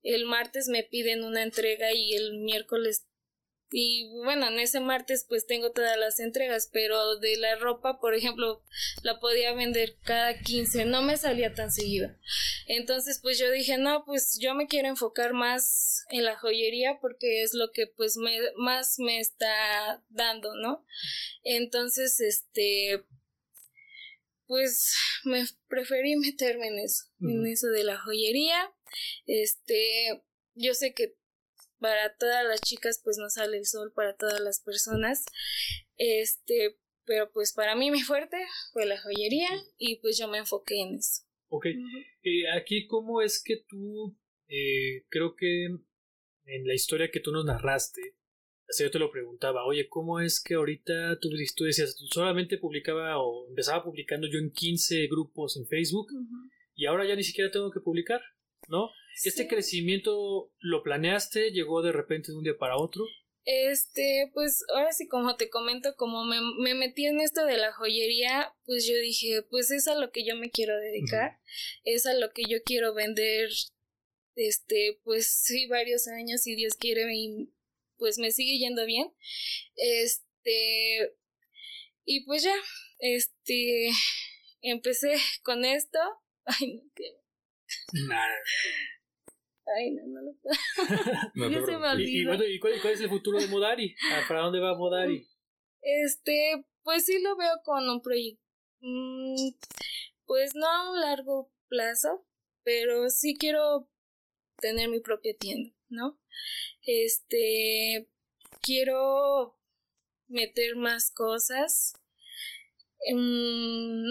el 0.01 0.25
martes 0.25 0.67
me 0.67 0.82
piden 0.82 1.23
una 1.23 1.43
entrega 1.43 1.93
y 1.93 2.15
el 2.15 2.39
miércoles 2.39 3.06
y 3.69 4.10
bueno, 4.23 4.47
en 4.47 4.60
ese 4.60 4.80
martes 4.80 5.25
pues 5.27 5.45
tengo 5.45 5.71
todas 5.71 5.97
las 5.97 6.19
entregas, 6.19 6.69
pero 6.71 7.17
de 7.17 7.38
la 7.38 7.56
ropa, 7.58 7.99
por 7.99 8.15
ejemplo, 8.15 8.63
la 9.03 9.19
podía 9.19 9.53
vender 9.53 9.97
cada 10.03 10.39
15, 10.39 10.86
no 10.86 11.01
me 11.01 11.17
salía 11.17 11.53
tan 11.53 11.71
seguido. 11.71 12.10
Entonces 12.67 13.19
pues 13.21 13.38
yo 13.39 13.51
dije, 13.51 13.77
no, 13.77 14.03
pues 14.06 14.38
yo 14.41 14.56
me 14.56 14.67
quiero 14.67 14.88
enfocar 14.88 15.34
más 15.34 16.06
en 16.10 16.23
la 16.23 16.38
joyería 16.38 16.99
porque 17.01 17.43
es 17.43 17.53
lo 17.53 17.71
que 17.71 17.88
pues 17.88 18.17
me, 18.17 18.38
más 18.58 18.99
me 18.99 19.19
está 19.19 20.03
dando, 20.10 20.56
¿no? 20.56 20.86
Entonces, 21.43 22.19
este, 22.19 23.03
pues 24.45 24.95
me 25.23 25.45
preferí 25.67 26.15
meterme 26.15 26.67
en 26.67 26.80
eso, 26.80 27.06
en 27.21 27.45
eso 27.45 27.67
de 27.67 27.84
la 27.84 27.97
joyería. 27.99 28.71
Este, 29.25 30.23
yo 30.56 30.73
sé 30.73 30.93
que 30.93 31.15
para 31.79 32.15
todas 32.17 32.45
las 32.45 32.61
chicas 32.61 33.01
pues 33.03 33.17
no 33.17 33.29
sale 33.29 33.57
el 33.57 33.65
sol 33.65 33.91
para 33.93 34.15
todas 34.15 34.39
las 34.39 34.61
personas. 34.61 35.25
Este 35.97 36.77
pero 37.05 37.31
pues 37.31 37.53
para 37.53 37.75
mí 37.75 37.89
mi 37.89 38.01
fuerte 38.01 38.37
fue 38.73 38.85
la 38.85 39.01
joyería 39.01 39.49
y 39.77 39.95
pues 40.01 40.17
yo 40.17 40.27
me 40.27 40.39
enfoqué 40.39 40.81
en 40.81 40.95
eso. 40.95 41.23
Ok. 41.49 41.67
Eh, 42.23 42.49
aquí 42.53 42.85
cómo 42.85 43.21
es 43.21 43.41
que 43.41 43.63
tú 43.67 44.17
eh, 44.49 45.05
creo 45.09 45.35
que 45.35 45.65
en 45.65 46.67
la 46.67 46.73
historia 46.73 47.09
que 47.09 47.21
tú 47.21 47.31
nos 47.31 47.45
narraste 47.45 48.15
así 48.69 48.83
yo 48.83 48.91
te 48.91 48.99
lo 48.99 49.11
preguntaba 49.11 49.65
oye 49.65 49.87
cómo 49.87 50.19
es 50.19 50.41
que 50.41 50.55
ahorita 50.55 51.19
tú, 51.19 51.29
tú 51.55 51.63
decías 51.63 51.95
solamente 52.09 52.57
publicaba 52.57 53.17
o 53.17 53.47
empezaba 53.49 53.83
publicando 53.83 54.27
yo 54.27 54.39
en 54.39 54.51
15 54.51 55.07
grupos 55.07 55.57
en 55.57 55.67
Facebook 55.67 56.07
y 56.75 56.85
ahora 56.85 57.05
ya 57.05 57.15
ni 57.15 57.23
siquiera 57.23 57.51
tengo 57.51 57.71
que 57.71 57.79
publicar 57.79 58.21
¿no? 58.67 58.89
¿Este 59.23 59.47
crecimiento 59.47 60.51
lo 60.60 60.84
planeaste? 60.84 61.51
¿Llegó 61.51 61.82
de 61.82 61.91
repente 61.91 62.32
de 62.32 62.38
un 62.38 62.43
día 62.43 62.58
para 62.58 62.77
otro? 62.77 63.06
Este, 63.45 64.30
pues 64.34 64.63
ahora 64.75 64.91
sí, 64.91 65.08
como 65.08 65.38
te 65.38 65.49
comento, 65.49 65.95
como 65.95 66.25
me, 66.25 66.38
me, 66.60 66.75
metí 66.75 67.06
en 67.06 67.21
esto 67.21 67.45
de 67.45 67.58
la 67.58 67.71
joyería, 67.71 68.53
pues 68.65 68.86
yo 68.86 68.95
dije, 68.97 69.41
pues 69.49 69.71
es 69.71 69.88
a 69.88 69.95
lo 69.95 70.12
que 70.12 70.25
yo 70.25 70.36
me 70.36 70.51
quiero 70.51 70.77
dedicar, 70.77 71.39
es 71.86 72.06
a 72.06 72.13
lo 72.13 72.32
que 72.34 72.43
yo 72.43 72.62
quiero 72.65 72.93
vender, 72.93 73.49
este, 74.36 74.99
pues 75.06 75.27
sí, 75.27 75.65
varios 75.67 76.10
años, 76.10 76.41
si 76.41 76.56
Dios 76.56 76.75
quiere, 76.75 77.08
y 77.13 77.49
pues 77.97 78.19
me 78.19 78.32
sigue 78.32 78.60
yendo 78.60 78.86
bien. 78.86 79.13
Este, 79.77 81.15
y 82.03 82.25
pues 82.25 82.43
ya, 82.43 82.56
este, 82.99 83.91
empecé 84.62 85.15
con 85.43 85.63
esto. 85.63 85.99
Ay, 86.45 86.73
no, 86.73 86.91
qué 86.93 87.06
Ay, 89.75 89.91
no, 89.91 90.03
no 90.08 90.21
lo 90.21 90.34
puedo. 90.36 90.56
no, 91.36 91.65
se 91.65 91.77
me 91.77 92.03
¿Y, 92.03 92.21
y, 92.21 92.60
cuál, 92.60 92.93
es 92.93 93.01
el 93.01 93.10
futuro 93.10 93.39
de 93.39 93.47
Modari? 93.47 93.95
Ah, 94.12 94.23
¿Para 94.27 94.41
dónde 94.41 94.60
va 94.60 94.77
Modari? 94.77 95.27
Este, 95.82 96.65
pues 96.84 97.06
sí 97.06 97.21
lo 97.21 97.36
veo 97.36 97.62
con 97.63 97.89
un 97.89 98.01
proyecto. 98.01 98.41
Mm, 98.80 99.51
pues 100.25 100.56
no 100.56 100.67
a 100.67 100.91
un 100.91 101.01
largo 101.01 101.51
plazo, 101.67 102.25
pero 102.63 103.10
sí 103.10 103.36
quiero 103.38 103.89
tener 104.60 104.89
mi 104.89 104.99
propia 104.99 105.36
tienda, 105.38 105.73
¿no? 105.89 106.19
Este, 106.84 108.08
quiero 108.62 109.58
meter 110.27 110.75
más 110.75 111.12
cosas. 111.12 111.93
em, 113.06 114.03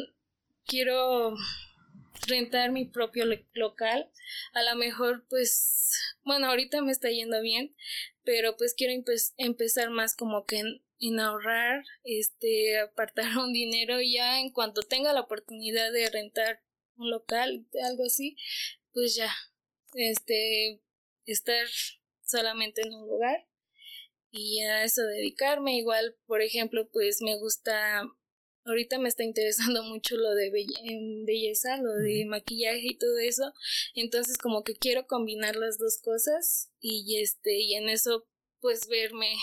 quiero 0.65 1.35
rentar 2.27 2.73
mi 2.73 2.85
propio 2.85 3.25
local. 3.55 4.11
A 4.53 4.63
lo 4.63 4.77
mejor, 4.77 5.27
pues, 5.29 6.17
bueno, 6.25 6.49
ahorita 6.49 6.83
me 6.83 6.93
está 6.93 7.11
yendo 7.11 7.41
bien, 7.43 7.75
pero 8.25 8.57
pues 8.57 8.75
quiero 8.75 8.93
empezar 9.37 9.91
más 9.91 10.17
como 10.17 10.45
que 10.45 10.63
en, 10.99 11.21
ahorrar, 11.21 11.85
este, 12.05 12.79
apartar 12.81 13.37
un 13.39 13.53
dinero 13.53 13.99
ya 14.01 14.41
en 14.41 14.51
cuanto 14.51 14.83
tenga 14.83 15.13
la 15.13 15.21
oportunidad 15.21 15.93
de 15.93 16.11
rentar 16.11 16.63
un 16.97 17.11
local, 17.11 17.67
algo 17.85 18.05
así, 18.05 18.37
pues 18.93 19.15
ya, 19.15 19.31
este, 19.95 20.83
estar 21.27 21.67
solamente 22.25 22.83
en 22.83 22.95
un 22.95 23.07
lugar 23.07 23.47
y 24.31 24.63
a 24.63 24.85
eso 24.85 25.03
dedicarme. 25.03 25.77
Igual, 25.77 26.17
por 26.27 26.43
ejemplo, 26.43 26.89
pues 26.91 27.23
me 27.23 27.37
gusta 27.39 28.03
ahorita 28.67 28.99
me 28.99 29.09
está 29.09 29.25
interesando 29.25 29.83
mucho 29.85 30.17
lo 30.17 30.35
de 30.35 30.51
belleza, 30.51 31.77
lo 31.79 31.95
de 31.95 32.25
maquillaje 32.27 32.83
y 32.83 32.99
todo 32.99 33.19
eso. 33.19 33.53
Entonces 33.95 34.39
como 34.39 34.63
que 34.63 34.75
quiero 34.75 35.07
combinar 35.07 35.57
las 35.57 35.79
dos 35.79 36.01
cosas 36.03 36.71
y 36.81 37.21
este 37.21 37.59
y 37.59 37.75
en 37.75 37.89
eso 37.89 38.27
pues 38.61 38.89
verme 38.89 39.37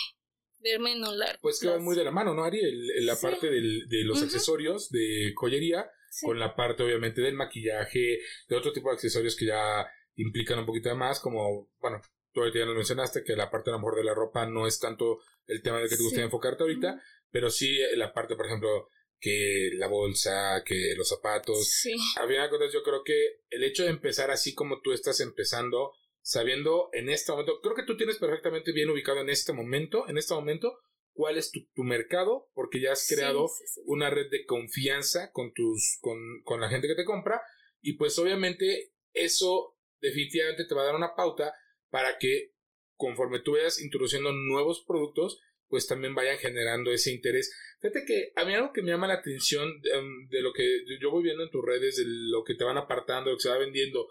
verme 0.60 0.94
en 0.94 1.04
un 1.04 1.18
largo. 1.18 1.40
Pues 1.42 1.60
que 1.60 1.68
va 1.68 1.78
muy 1.78 1.96
de 1.96 2.06
la 2.06 2.12
mano, 2.12 2.34
¿no, 2.34 2.44
Ari? 2.44 2.62
la 3.02 3.18
parte 3.18 3.50
del, 3.50 3.88
de 3.90 4.04
los 4.06 4.22
accesorios 4.22 4.90
de 4.90 5.34
joyería 5.36 5.90
con 6.22 6.40
la 6.40 6.56
parte 6.56 6.84
obviamente 6.84 7.22
del 7.22 7.34
maquillaje, 7.34 8.20
de 8.48 8.56
otro 8.56 8.72
tipo 8.72 8.90
de 8.90 8.96
accesorios 8.96 9.36
que 9.36 9.48
ya 9.48 9.86
implican 10.16 10.60
un 10.60 10.66
poquito 10.66 10.96
más, 10.96 11.20
como, 11.20 11.70
bueno, 11.80 12.02
tú 12.32 12.42
ya 12.54 12.66
nos 12.66 12.76
mencionaste 12.76 13.24
que 13.24 13.36
la 13.36 13.50
parte 13.50 13.72
a 13.72 13.74
lo 13.74 13.80
mejor 13.80 13.96
de 13.96 14.04
la 14.04 14.14
ropa 14.14 14.46
no 14.46 14.68
es 14.68 14.80
tanto 14.80 15.20
el 15.48 15.62
tema 15.62 15.80
de 15.80 15.90
que 15.90 15.98
te 15.98 16.04
gustaría 16.04 16.26
enfocarte 16.26 16.64
ahorita, 16.64 17.02
pero 17.32 17.50
sí 17.50 17.78
la 17.96 18.14
parte, 18.14 18.36
por 18.36 18.46
ejemplo, 18.46 18.90
que 19.24 19.70
la 19.76 19.88
bolsa, 19.88 20.64
que 20.66 20.94
los 20.98 21.08
zapatos. 21.08 21.66
Sí. 21.66 21.94
A 22.20 22.28
final 22.28 22.44
de 22.44 22.50
cuentas, 22.50 22.74
yo 22.74 22.84
creo 22.84 23.06
que 23.06 23.40
el 23.52 23.64
hecho 23.64 23.84
de 23.84 23.90
empezar 23.90 24.30
así 24.32 24.54
como 24.54 24.82
tú 24.82 24.92
estás 24.92 25.22
empezando, 25.22 25.94
sabiendo 26.22 26.90
en 26.92 27.08
este 27.08 27.32
momento, 27.32 27.62
creo 27.62 27.74
que 27.74 27.86
tú 27.86 27.96
tienes 27.96 28.18
perfectamente 28.18 28.74
bien 28.74 28.90
ubicado 28.90 29.22
en 29.22 29.30
este 29.30 29.54
momento, 29.54 30.10
en 30.10 30.18
este 30.18 30.34
momento, 30.34 30.78
cuál 31.14 31.38
es 31.38 31.54
tu, 31.54 31.84
mercado, 31.84 32.50
porque 32.54 32.82
ya 32.82 32.92
has 32.92 33.08
creado 33.08 33.50
una 33.86 34.10
red 34.10 34.30
de 34.30 34.46
confianza 34.46 35.32
con 35.32 35.54
tus, 35.54 36.00
con, 36.02 36.18
con 36.44 36.60
la 36.60 36.68
gente 36.68 36.90
que 36.90 36.96
te 36.96 37.06
compra, 37.06 37.42
y 37.80 37.94
pues 37.94 38.20
obviamente 38.20 38.92
eso 39.14 39.78
definitivamente 40.02 40.66
te 40.66 40.76
va 40.76 40.82
a 40.82 40.88
dar 40.88 40.96
una 40.96 41.16
pauta 41.16 41.54
para 41.90 42.18
que 42.18 42.56
conforme 42.98 43.40
tú 43.40 43.54
vayas 43.54 43.82
introduciendo 43.82 44.34
nuevos 44.34 44.84
productos, 44.86 45.40
pues 45.74 45.88
también 45.88 46.14
vayan 46.14 46.38
generando 46.38 46.92
ese 46.92 47.12
interés. 47.12 47.52
Fíjate 47.82 48.06
que 48.06 48.32
a 48.36 48.46
mí 48.46 48.54
algo 48.54 48.72
que 48.72 48.84
me 48.84 48.92
llama 48.92 49.08
la 49.08 49.16
atención 49.16 49.68
em, 49.92 50.30
de, 50.30 50.44
lo 50.44 50.54
que 50.54 50.84
yo 51.02 51.10
voy 51.10 51.24
viendo 51.24 51.42
en 51.42 51.50
tus 51.50 51.66
redes, 51.66 51.96
de 51.96 52.04
lo 52.06 52.44
que 52.44 52.54
te 52.54 52.64
van 52.64 52.78
apartando, 52.78 53.32
lo 53.32 53.38
que 53.38 53.42
se 53.42 53.50
va 53.50 53.58
vendiendo. 53.58 54.08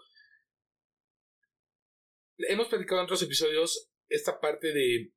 Hemos 2.37 2.67
platicado 2.67 2.99
en 2.99 3.05
otros 3.05 3.23
episodios 3.23 3.89
esta 4.09 4.41
parte 4.41 4.73
de 4.73 5.13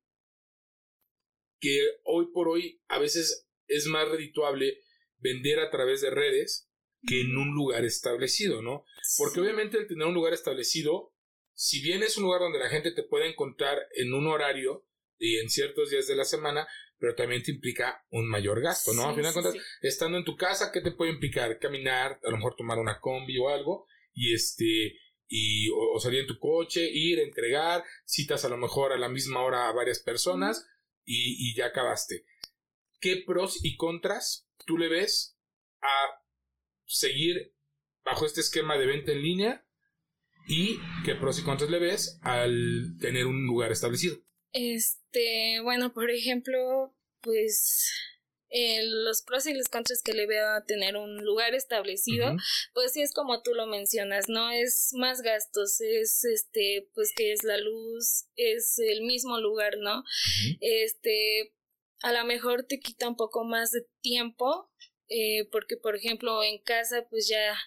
que 1.59 1.81
hoy 2.05 2.27
por 2.31 2.47
hoy 2.47 2.81
a 2.87 2.97
veces 2.97 3.49
es 3.67 3.87
más 3.87 4.07
redituable 4.07 4.79
vender 5.17 5.59
a 5.59 5.69
través 5.69 5.99
de 5.99 6.11
redes 6.11 6.71
que 7.05 7.19
en 7.19 7.35
un 7.35 7.55
lugar 7.55 7.83
establecido, 7.83 8.61
¿no? 8.61 8.85
Porque 9.17 9.41
obviamente 9.41 9.79
el 9.79 9.87
tener 9.87 10.07
un 10.07 10.13
lugar 10.13 10.31
establecido, 10.31 11.13
si 11.55 11.81
bien 11.81 12.03
es 12.03 12.15
un 12.15 12.23
lugar 12.23 12.39
donde 12.39 12.59
la 12.59 12.69
gente 12.69 12.93
te 12.93 13.03
puede 13.03 13.27
encontrar 13.27 13.79
en 13.95 14.13
un 14.13 14.27
horario, 14.27 14.86
y 15.19 15.37
en 15.37 15.49
ciertos 15.49 15.89
días 15.89 16.07
de 16.07 16.15
la 16.15 16.25
semana, 16.25 16.67
pero 16.99 17.15
también 17.15 17.43
te 17.43 17.51
implica 17.51 18.03
un 18.09 18.27
mayor 18.27 18.61
gasto, 18.61 18.93
¿no? 18.93 19.09
Al 19.09 19.15
final 19.15 19.33
de 19.33 19.41
cuentas, 19.41 19.63
estando 19.81 20.17
en 20.17 20.23
tu 20.23 20.35
casa, 20.35 20.71
¿qué 20.71 20.81
te 20.81 20.91
puede 20.91 21.11
implicar? 21.11 21.59
Caminar, 21.59 22.19
a 22.23 22.29
lo 22.29 22.37
mejor 22.37 22.55
tomar 22.55 22.79
una 22.79 22.99
combi 22.99 23.37
o 23.37 23.49
algo, 23.49 23.87
y 24.13 24.33
este, 24.33 24.97
y, 25.27 25.69
o, 25.69 25.99
salir 25.99 26.21
en 26.21 26.27
tu 26.27 26.39
coche, 26.39 26.89
ir, 26.91 27.19
entregar, 27.19 27.83
citas 28.05 28.45
a 28.45 28.49
lo 28.49 28.57
mejor 28.57 28.93
a 28.93 28.97
la 28.97 29.09
misma 29.09 29.43
hora 29.43 29.69
a 29.69 29.73
varias 29.73 29.99
personas, 29.99 30.67
y, 31.05 31.49
y 31.49 31.55
ya 31.55 31.67
acabaste. 31.67 32.25
¿Qué 32.99 33.23
pros 33.25 33.63
y 33.63 33.75
contras 33.75 34.49
tú 34.65 34.77
le 34.77 34.89
ves 34.89 35.37
a 35.81 36.23
seguir 36.85 37.53
bajo 38.03 38.25
este 38.25 38.41
esquema 38.41 38.77
de 38.77 38.87
venta 38.87 39.11
en 39.11 39.21
línea? 39.21 39.67
¿Y 40.47 40.79
qué 41.05 41.13
pros 41.15 41.39
y 41.39 41.43
contras 41.43 41.69
le 41.69 41.79
ves 41.79 42.19
al 42.23 42.97
tener 42.99 43.27
un 43.27 43.45
lugar 43.45 43.71
establecido? 43.71 44.17
Este, 44.53 45.59
bueno, 45.61 45.93
por 45.93 46.09
ejemplo, 46.09 46.95
pues 47.21 47.91
eh, 48.49 48.81
los 48.83 49.23
pros 49.23 49.45
y 49.45 49.53
los 49.53 49.67
contras 49.67 50.01
que 50.01 50.13
le 50.13 50.25
veo 50.25 50.47
a 50.47 50.63
tener 50.63 50.95
un 50.95 51.17
lugar 51.23 51.53
establecido, 51.53 52.33
pues 52.73 52.93
sí 52.93 53.01
es 53.01 53.13
como 53.13 53.41
tú 53.41 53.53
lo 53.53 53.65
mencionas, 53.65 54.29
¿no? 54.29 54.49
Es 54.51 54.91
más 54.93 55.21
gastos, 55.21 55.81
es 55.81 56.23
este, 56.23 56.89
pues 56.93 57.11
que 57.15 57.33
es 57.33 57.43
la 57.43 57.57
luz, 57.57 58.25
es 58.35 58.79
el 58.79 59.01
mismo 59.01 59.39
lugar, 59.39 59.77
¿no? 59.79 60.03
Este, 60.61 61.53
a 62.01 62.13
lo 62.13 62.23
mejor 62.25 62.63
te 62.63 62.79
quita 62.79 63.09
un 63.09 63.17
poco 63.17 63.43
más 63.43 63.71
de 63.71 63.85
tiempo, 64.01 64.71
eh, 65.09 65.45
porque 65.51 65.75
por 65.77 65.95
ejemplo 65.95 66.41
en 66.43 66.61
casa 66.61 67.05
pues 67.09 67.27
ya 67.27 67.57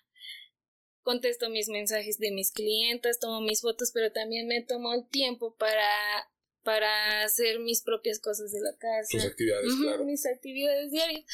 contesto 1.02 1.50
mis 1.50 1.68
mensajes 1.68 2.18
de 2.18 2.30
mis 2.30 2.52
clientes, 2.52 3.18
tomo 3.18 3.40
mis 3.40 3.60
fotos, 3.60 3.90
pero 3.92 4.12
también 4.12 4.46
me 4.46 4.62
tomo 4.62 4.94
el 4.94 5.06
tiempo 5.08 5.56
para 5.56 5.84
para 6.62 7.23
hacer 7.23 7.59
mis 7.61 7.83
propias 7.83 8.18
cosas 8.18 8.53
de 8.53 8.61
la 8.61 8.77
casa. 8.77 9.09
Tus 9.11 9.25
actividades, 9.25 9.73
claro. 9.81 10.05
Mis 10.05 10.27
actividades 10.27 10.90
diarias. 10.90 11.25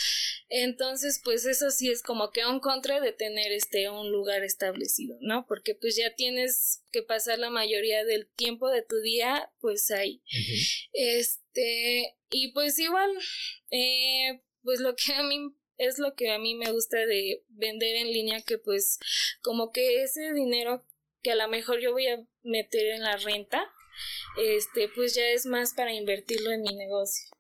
Entonces, 0.49 1.21
pues 1.23 1.45
eso 1.47 1.71
sí 1.71 1.91
es 1.91 2.03
como 2.03 2.31
que 2.31 2.47
un 2.47 2.61
contra 2.61 3.01
de 3.01 3.13
tener 3.13 3.53
este 3.53 3.91
un 3.91 4.13
lugar 4.13 4.45
establecido, 4.45 5.19
¿no? 5.21 5.47
Porque 5.47 5.75
pues 5.75 5.97
ya 5.97 6.15
tienes 6.15 6.83
que 6.93 7.03
pasar 7.03 7.39
la 7.39 7.51
mayoría 7.51 8.05
del 8.05 8.29
tiempo 8.29 8.71
de 8.71 8.83
tu 8.83 9.01
día 9.01 9.51
pues 9.61 9.91
ahí. 9.91 10.23
Este, 10.93 12.17
y 12.31 12.53
pues 12.53 12.79
igual, 12.79 13.11
eh, 13.71 14.43
pues 14.63 14.81
lo 14.81 14.95
que 14.95 15.13
a 15.15 15.23
mí 15.23 15.55
es 15.79 15.99
lo 15.99 16.15
que 16.15 16.31
a 16.31 16.39
mí 16.39 16.55
me 16.55 16.73
gusta 16.73 17.05
de 17.05 17.45
vender 17.49 17.97
en 17.97 18.13
línea, 18.13 18.43
que 18.43 18.59
pues 18.59 18.99
como 19.43 19.73
que 19.73 20.03
ese 20.03 20.33
dinero 20.33 20.87
que 21.23 21.33
a 21.33 21.37
lo 21.37 21.49
mejor 21.49 21.81
yo 21.81 21.93
voy 21.93 22.07
a 22.07 22.25
meter 22.43 22.87
en 22.87 23.03
la 23.03 23.17
renta, 23.17 23.69
este, 24.39 24.89
pues 24.89 25.15
ya 25.15 25.29
es 25.31 25.47
más 25.47 25.75
para 25.75 25.93
invertirlo 25.93 26.53
en 26.53 26.63
mi 26.63 26.75
negocio. 26.75 27.31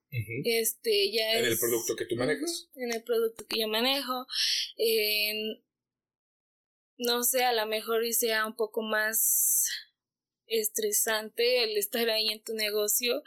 Este, 0.44 1.12
ya 1.12 1.38
en 1.38 1.44
el 1.44 1.58
producto 1.58 1.94
que 1.96 2.06
tú 2.06 2.16
manejas. 2.16 2.68
en 2.74 2.92
el 2.92 3.02
producto 3.02 3.46
que 3.46 3.60
yo 3.60 3.68
manejo. 3.68 4.26
En, 4.76 5.62
no 6.98 7.22
sé, 7.24 7.44
a 7.44 7.52
lo 7.52 7.66
mejor 7.66 8.04
y 8.04 8.12
sea 8.12 8.46
un 8.46 8.56
poco 8.56 8.82
más 8.82 9.68
estresante 10.46 11.64
el 11.64 11.76
estar 11.76 12.08
ahí 12.08 12.28
en 12.28 12.42
tu 12.42 12.54
negocio. 12.54 13.22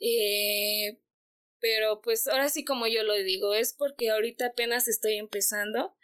Eh, 0.00 0.98
pero 1.60 2.00
pues 2.00 2.26
ahora 2.26 2.48
sí 2.48 2.64
como 2.64 2.88
yo 2.88 3.04
lo 3.04 3.14
digo, 3.14 3.54
es 3.54 3.72
porque 3.72 4.10
ahorita 4.10 4.46
apenas 4.46 4.88
estoy 4.88 5.16
empezando. 5.16 5.94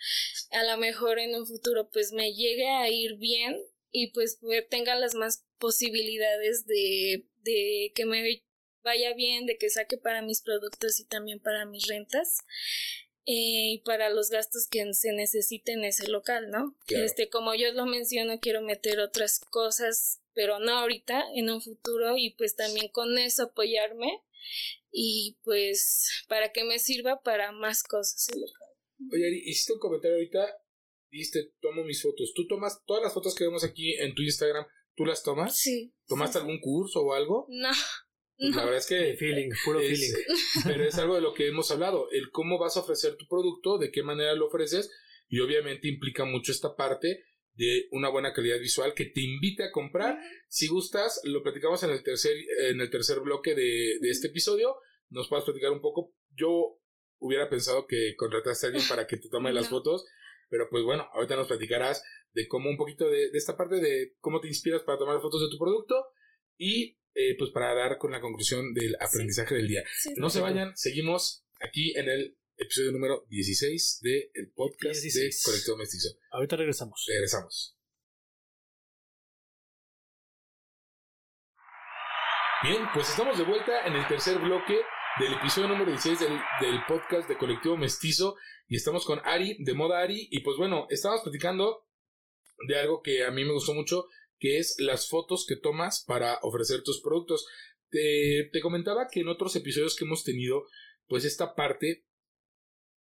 A 0.50 0.64
lo 0.64 0.76
mejor 0.78 1.18
en 1.18 1.35
un 1.35 1.46
futuro 1.46 1.90
pues 1.90 2.12
me 2.12 2.33
llegue 2.33 2.68
a 2.68 2.88
ir 2.88 3.16
bien 3.16 3.61
y 3.90 4.12
pues 4.12 4.38
tenga 4.70 4.94
las 4.94 5.14
más 5.14 5.44
posibilidades 5.59 6.66
de, 6.66 7.27
de 7.42 7.92
que 7.94 8.05
me 8.05 8.42
vaya 8.83 9.14
bien, 9.14 9.46
de 9.46 9.59
que 9.59 9.70
saque 9.70 9.98
para 9.98 10.22
mis 10.22 10.42
productos 10.42 11.01
y 11.01 11.05
también 11.05 11.40
para 11.40 11.66
mis 11.66 11.87
rentas 11.87 12.38
eh, 13.27 13.74
y 13.74 13.79
para 13.85 14.09
los 14.09 14.31
gastos 14.31 14.66
que 14.70 14.94
se 14.94 15.12
necesiten 15.12 15.81
en 15.81 15.85
ese 15.87 16.09
local, 16.09 16.51
¿no? 16.51 16.74
Este, 16.88 17.29
como 17.29 17.55
yo 17.55 17.72
lo 17.72 17.85
menciono, 17.85 18.40
quiero 18.40 18.62
meter 18.62 19.01
otras 19.01 19.38
cosas, 19.38 20.20
pero 20.33 20.59
no 20.59 20.79
ahorita, 20.79 21.24
en 21.35 21.51
un 21.51 21.61
futuro 21.61 22.16
y 22.16 22.31
pues 22.31 22.57
también 22.57 22.88
con 22.88 23.18
eso 23.18 23.44
apoyarme 23.44 24.22
y 24.90 25.37
pues 25.44 26.24
para 26.29 26.53
que 26.53 26.64
me 26.64 26.79
sirva 26.79 27.20
para 27.22 27.53
más 27.53 27.83
cosas 27.83 28.29
el 28.33 28.40
local. 28.40 28.68
Oye, 29.12 29.42
hiciste 29.44 29.74
un 29.74 29.79
comentario 29.79 30.16
ahorita, 30.16 30.59
dijiste, 31.11 31.53
tomo 31.61 31.85
mis 31.85 32.03
fotos. 32.03 32.33
¿Tú 32.35 32.47
tomas 32.47 32.83
todas 32.87 33.03
las 33.03 33.14
fotos 33.14 33.35
que 33.35 33.44
vemos 33.44 33.64
aquí 33.64 33.94
en 33.94 34.14
tu 34.14 34.23
Instagram? 34.23 34.66
¿Tú 34.94 35.05
las 35.05 35.23
tomas? 35.23 35.57
Sí. 35.57 35.94
¿Tomaste 36.07 36.38
algún 36.38 36.61
curso 36.61 37.01
o 37.01 37.14
algo? 37.14 37.47
No. 37.49 37.71
Pues 38.37 38.55
la 38.55 38.64
verdad 38.64 38.79
es 38.79 38.87
que. 38.87 39.16
Feeling, 39.16 39.51
puro 39.64 39.81
feeling. 39.81 40.12
Pero 40.64 40.85
es 40.85 40.97
algo 40.97 41.16
de 41.16 41.21
lo 41.21 41.35
que 41.35 41.49
hemos 41.49 41.71
hablado. 41.71 42.09
El 42.11 42.31
cómo 42.31 42.59
vas 42.59 42.77
a 42.77 42.81
ofrecer 42.81 43.16
tu 43.16 43.27
producto, 43.27 43.79
de 43.79 43.90
qué 43.90 44.03
manera 44.03 44.35
lo 44.35 44.47
ofreces. 44.47 44.90
Y 45.29 45.40
obviamente 45.40 45.88
implica 45.88 46.25
mucho 46.25 46.53
esta 46.53 46.75
parte 46.75 47.25
de 47.55 47.88
una 47.90 48.09
buena 48.09 48.33
calidad 48.33 48.61
visual 48.61 48.94
que 48.94 49.07
te 49.07 49.21
invite 49.21 49.64
a 49.64 49.73
comprar. 49.73 50.18
Si 50.49 50.68
gustas, 50.68 51.21
lo 51.25 51.42
platicamos 51.42 51.83
en 51.83 51.90
el 51.90 52.03
tercer, 52.03 52.37
en 52.71 52.81
el 52.81 52.90
tercer 52.90 53.21
bloque 53.21 53.55
de, 53.55 53.99
de 54.01 54.11
este 54.11 54.29
episodio. 54.29 54.77
Nos 55.11 55.29
puedes 55.29 55.44
platicar 55.44 55.73
un 55.73 55.81
poco. 55.81 56.14
Yo 56.31 56.81
hubiera 57.18 57.49
pensado 57.49 57.87
que 57.87 58.14
contrataste 58.16 58.66
a 58.66 58.68
alguien 58.68 58.88
para 58.88 59.07
que 59.07 59.16
te 59.16 59.29
tome 59.29 59.53
las 59.53 59.68
fotos. 59.68 60.07
Pero 60.49 60.69
pues 60.71 60.85
bueno, 60.85 61.09
ahorita 61.13 61.37
nos 61.37 61.49
platicarás 61.49 62.03
de 62.33 62.49
cómo 62.49 62.71
un 62.71 62.77
poquito 62.77 63.09
de, 63.09 63.31
esta 63.33 63.57
parte 63.57 63.77
de 63.77 64.15
cómo 64.21 64.41
te 64.41 64.49
inspiras 64.49 64.83
para 64.83 64.99
tomar 64.99 65.21
fotos 65.21 65.43
de 65.43 65.49
tu 65.51 65.59
producto 65.59 66.07
y 66.57 66.99
eh, 67.15 67.37
pues 67.39 67.51
para 67.51 67.75
dar 67.75 67.99
con 67.99 68.13
la 68.13 68.21
conclusión 68.21 68.75
del 68.75 68.97
aprendizaje 69.01 69.55
del 69.55 69.69
día. 69.69 69.83
no 70.17 70.31
se 70.31 70.41
vayan, 70.41 70.77
seguimos 70.77 71.45
aquí 71.61 71.97
en 71.97 72.09
el 72.09 72.39
episodio 72.57 72.93
número 72.93 73.25
16 73.29 74.01
del 74.03 74.31
el 74.35 74.51
podcast 74.53 75.01
16. 75.03 75.43
de 75.43 75.51
Colectivo 75.51 75.77
Mestizo. 75.77 76.09
Ahorita 76.31 76.57
regresamos. 76.57 77.05
Regresamos. 77.09 77.77
Bien, 82.65 82.83
pues 82.93 83.09
estamos 83.09 83.39
de 83.39 83.45
vuelta 83.45 83.87
en 83.87 83.95
el 83.95 84.07
tercer 84.09 84.37
bloque 84.39 84.81
del 85.18 85.35
episodio 85.35 85.68
número 85.68 85.90
16 85.90 86.21
del, 86.21 86.38
del, 86.61 86.81
podcast 86.87 87.29
de 87.29 87.37
Colectivo 87.37 87.77
Mestizo 87.77 88.37
y 88.68 88.77
estamos 88.77 89.05
con 89.05 89.21
Ari, 89.25 89.57
de 89.59 89.75
Moda 89.75 90.01
Ari, 90.01 90.29
y 90.31 90.40
pues 90.40 90.57
bueno, 90.57 90.87
estamos 90.90 91.23
platicando 91.23 91.87
de 92.66 92.79
algo 92.79 93.03
que 93.03 93.25
a 93.25 93.31
mí 93.31 93.44
me 93.44 93.53
gustó 93.53 93.75
mucho, 93.75 94.07
que 94.38 94.59
es 94.59 94.77
las 94.79 95.09
fotos 95.09 95.47
que 95.49 95.57
tomas 95.57 96.05
para 96.07 96.38
ofrecer 96.42 96.83
tus 96.83 97.01
productos. 97.01 97.47
Te, 97.90 98.49
te 98.53 98.61
comentaba 98.61 99.09
que 99.11 99.21
en 99.21 99.29
otros 99.29 99.57
episodios 99.57 99.97
que 99.97 100.05
hemos 100.05 100.23
tenido, 100.23 100.66
pues 101.07 101.25
esta 101.25 101.55
parte 101.55 102.07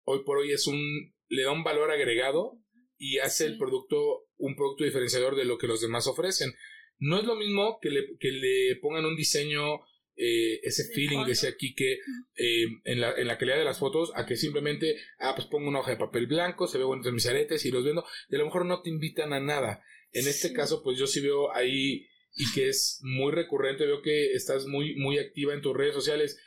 hoy 0.05 0.23
por 0.25 0.39
hoy 0.39 0.53
es 0.53 0.67
un 0.67 1.15
le 1.29 1.43
da 1.43 1.53
un 1.53 1.65
valor 1.65 1.91
agregado 1.91 2.59
y 2.99 3.19
hace 3.19 3.47
el 3.47 3.59
producto 3.59 4.27
un 4.37 4.55
producto 4.57 4.85
diferenciador 4.85 5.37
de 5.37 5.45
lo 5.45 5.59
que 5.59 5.67
los 5.67 5.81
demás 5.81 6.07
ofrecen. 6.07 6.53
No 6.99 7.19
es 7.19 7.25
lo 7.25 7.35
mismo 7.35 7.79
que 7.81 7.91
le, 7.91 8.17
que 8.19 8.31
le 8.31 8.77
pongan 8.77 9.05
un 9.05 9.17
diseño, 9.17 9.81
eh, 10.17 10.61
ese 10.63 10.85
feeling, 10.93 11.25
decía 11.27 11.51
aquí, 11.51 11.75
que 11.75 11.95
eh, 12.37 12.67
en, 12.85 13.01
la, 13.01 13.13
en 13.13 13.27
la 13.27 13.39
calidad 13.39 13.59
de 13.59 13.65
las 13.65 13.79
fotos, 13.79 14.13
a 14.15 14.27
que 14.27 14.37
simplemente, 14.37 14.97
ah, 15.19 15.35
pues 15.35 15.47
pongo 15.49 15.69
una 15.69 15.81
hoja 15.81 15.93
de 15.93 15.97
papel 15.97 16.27
blanco, 16.27 16.67
se 16.67 16.79
ve 16.79 16.85
bonito 16.85 17.11
mis 17.13 17.27
aretes 17.27 17.65
y 17.65 17.71
los 17.71 17.85
vendo, 17.85 18.05
y 18.29 18.35
a 18.37 18.39
lo 18.39 18.45
mejor 18.45 18.67
no 18.67 18.83
te 18.83 18.91
invitan 18.91 19.33
a 19.33 19.41
nada. 19.41 19.83
En 20.13 20.29
este 20.29 20.53
caso, 20.53 20.83
pues 20.83 20.99
yo 20.99 21.07
sí 21.07 21.21
veo 21.21 21.53
ahí, 21.55 22.07
y 22.37 22.53
que 22.55 22.69
es 22.69 23.01
muy 23.03 23.33
recurrente, 23.33 23.87
veo 23.87 24.03
que 24.03 24.33
estás 24.33 24.67
muy, 24.67 24.95
muy 24.97 25.19
activa 25.19 25.55
en 25.55 25.63
tus 25.63 25.77
redes 25.77 25.95
sociales. 25.95 26.39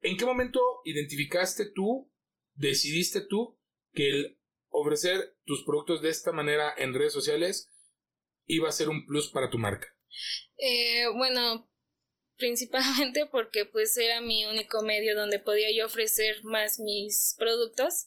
¿En 0.00 0.16
qué 0.16 0.24
momento 0.24 0.60
identificaste 0.84 1.66
tú, 1.74 2.12
decidiste 2.54 3.20
tú, 3.20 3.58
que 3.92 4.08
el 4.08 4.38
ofrecer 4.68 5.36
tus 5.44 5.64
productos 5.64 6.02
de 6.02 6.10
esta 6.10 6.32
manera 6.32 6.72
en 6.76 6.94
redes 6.94 7.12
sociales 7.12 7.70
iba 8.46 8.68
a 8.68 8.72
ser 8.72 8.88
un 8.88 9.06
plus 9.06 9.30
para 9.30 9.50
tu 9.50 9.58
marca? 9.58 9.88
Eh, 10.56 11.04
bueno, 11.16 11.68
principalmente 12.38 13.26
porque 13.30 13.64
pues 13.64 13.96
era 13.96 14.20
mi 14.20 14.46
único 14.46 14.82
medio 14.82 15.14
donde 15.14 15.38
podía 15.38 15.70
yo 15.74 15.86
ofrecer 15.86 16.42
más 16.44 16.78
mis 16.78 17.34
productos. 17.38 18.06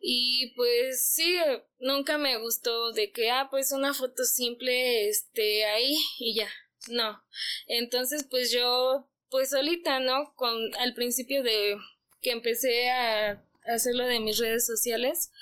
Y 0.00 0.52
pues 0.56 1.02
sí 1.02 1.36
nunca 1.78 2.18
me 2.18 2.38
gustó 2.38 2.92
de 2.92 3.10
que 3.10 3.30
ah 3.30 3.48
pues 3.50 3.72
una 3.72 3.94
foto 3.94 4.24
simple 4.24 5.08
este 5.08 5.64
ahí 5.64 5.96
y 6.18 6.36
ya 6.36 6.48
no. 6.88 7.22
Entonces 7.66 8.24
pues 8.28 8.52
yo 8.52 9.08
pues 9.28 9.50
solita 9.50 10.00
no 10.00 10.32
con 10.34 10.74
al 10.76 10.94
principio 10.94 11.42
de 11.42 11.76
que 12.20 12.30
empecé 12.30 12.90
a 12.90 13.42
hacerlo 13.66 14.06
de 14.06 14.20
mis 14.20 14.38
redes 14.38 14.64
sociales 14.64 15.32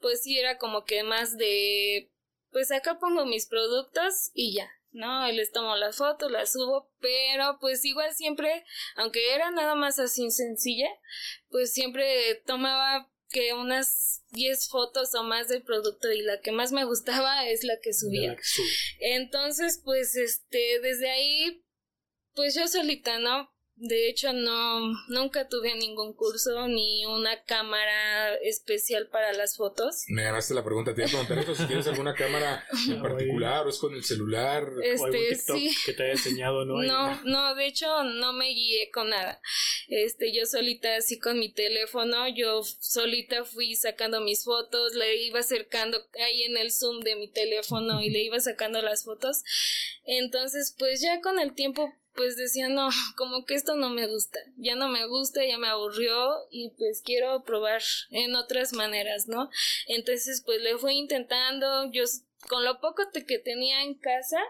pues 0.00 0.22
sí 0.22 0.38
era 0.38 0.56
como 0.56 0.84
que 0.84 1.02
más 1.02 1.36
de 1.36 2.12
pues 2.52 2.70
acá 2.70 2.98
pongo 2.98 3.24
mis 3.26 3.46
productos 3.46 4.30
y 4.34 4.54
ya, 4.54 4.70
¿no? 4.92 5.28
Y 5.28 5.32
les 5.34 5.50
tomo 5.52 5.76
las 5.76 5.96
fotos, 5.96 6.30
las 6.30 6.52
subo, 6.52 6.90
pero 7.00 7.58
pues 7.60 7.84
igual 7.84 8.14
siempre, 8.14 8.64
aunque 8.96 9.34
era 9.34 9.50
nada 9.50 9.74
más 9.74 9.98
así 9.98 10.30
sencilla, 10.30 10.88
pues 11.48 11.72
siempre 11.72 12.42
tomaba 12.46 13.10
que 13.28 13.54
unas 13.54 14.22
10 14.30 14.68
fotos 14.68 15.14
o 15.14 15.22
más 15.24 15.48
del 15.48 15.62
producto 15.62 16.12
y 16.12 16.22
la 16.22 16.40
que 16.40 16.52
más 16.52 16.72
me 16.72 16.84
gustaba 16.84 17.48
es 17.48 17.64
la 17.64 17.78
que 17.82 17.92
subía. 17.92 18.36
Entonces, 19.00 19.80
pues 19.82 20.14
este, 20.16 20.80
desde 20.80 21.10
ahí, 21.10 21.64
pues 22.34 22.54
yo 22.54 22.68
solita, 22.68 23.18
¿no? 23.18 23.51
De 23.84 24.08
hecho, 24.08 24.32
no, 24.32 24.92
nunca 25.08 25.48
tuve 25.48 25.74
ningún 25.74 26.12
curso 26.12 26.68
ni 26.68 27.04
una 27.04 27.42
cámara 27.42 28.32
especial 28.36 29.08
para 29.08 29.32
las 29.32 29.56
fotos. 29.56 30.04
Me 30.06 30.22
ganaste 30.22 30.54
la 30.54 30.62
pregunta. 30.62 30.94
Te 30.94 31.00
iba 31.00 31.08
a 31.08 31.10
preguntar 31.10 31.38
eso, 31.40 31.54
si 31.56 31.66
tienes 31.66 31.88
alguna 31.88 32.14
cámara 32.14 32.64
en 32.88 33.02
particular 33.02 33.66
o 33.66 33.70
es 33.70 33.78
con 33.78 33.92
el 33.92 34.04
celular. 34.04 34.68
Este, 34.84 35.02
o 35.02 35.06
algún 35.06 35.28
TikTok 35.28 35.58
que 35.84 35.92
te 35.94 36.02
haya 36.04 36.12
enseñado, 36.12 36.64
¿no? 36.64 36.80
No, 36.92 37.24
no, 37.24 37.56
de 37.56 37.66
hecho 37.66 38.04
no 38.04 38.32
me 38.32 38.50
guié 38.50 38.92
con 38.92 39.10
nada. 39.10 39.40
Este, 39.88 40.32
yo 40.32 40.46
solita 40.46 40.94
así 40.94 41.18
con 41.18 41.40
mi 41.40 41.52
teléfono, 41.52 42.28
yo 42.28 42.62
solita 42.62 43.44
fui 43.44 43.74
sacando 43.74 44.20
mis 44.20 44.44
fotos, 44.44 44.94
le 44.94 45.24
iba 45.24 45.40
acercando 45.40 45.98
ahí 46.24 46.44
en 46.44 46.56
el 46.56 46.70
zoom 46.70 47.00
de 47.00 47.16
mi 47.16 47.26
teléfono 47.26 48.00
y 48.00 48.10
le 48.10 48.20
iba 48.22 48.38
sacando 48.38 48.80
las 48.80 49.02
fotos. 49.02 49.42
Entonces, 50.04 50.72
pues 50.78 51.00
ya 51.00 51.20
con 51.20 51.40
el 51.40 51.54
tiempo 51.54 51.92
pues 52.14 52.36
decía, 52.36 52.68
no, 52.68 52.88
como 53.16 53.44
que 53.44 53.54
esto 53.54 53.76
no 53.76 53.90
me 53.90 54.06
gusta, 54.06 54.38
ya 54.56 54.76
no 54.76 54.88
me 54.88 55.06
gusta, 55.06 55.44
ya 55.44 55.58
me 55.58 55.68
aburrió 55.68 56.34
y 56.50 56.70
pues 56.76 57.02
quiero 57.04 57.42
probar 57.44 57.82
en 58.10 58.34
otras 58.34 58.72
maneras, 58.72 59.28
¿no? 59.28 59.50
Entonces 59.86 60.42
pues 60.44 60.60
le 60.60 60.78
fui 60.78 60.94
intentando, 60.94 61.90
yo 61.92 62.04
con 62.48 62.64
lo 62.64 62.80
poco 62.80 63.02
que 63.26 63.38
tenía 63.38 63.82
en 63.82 63.94
casa, 63.94 64.40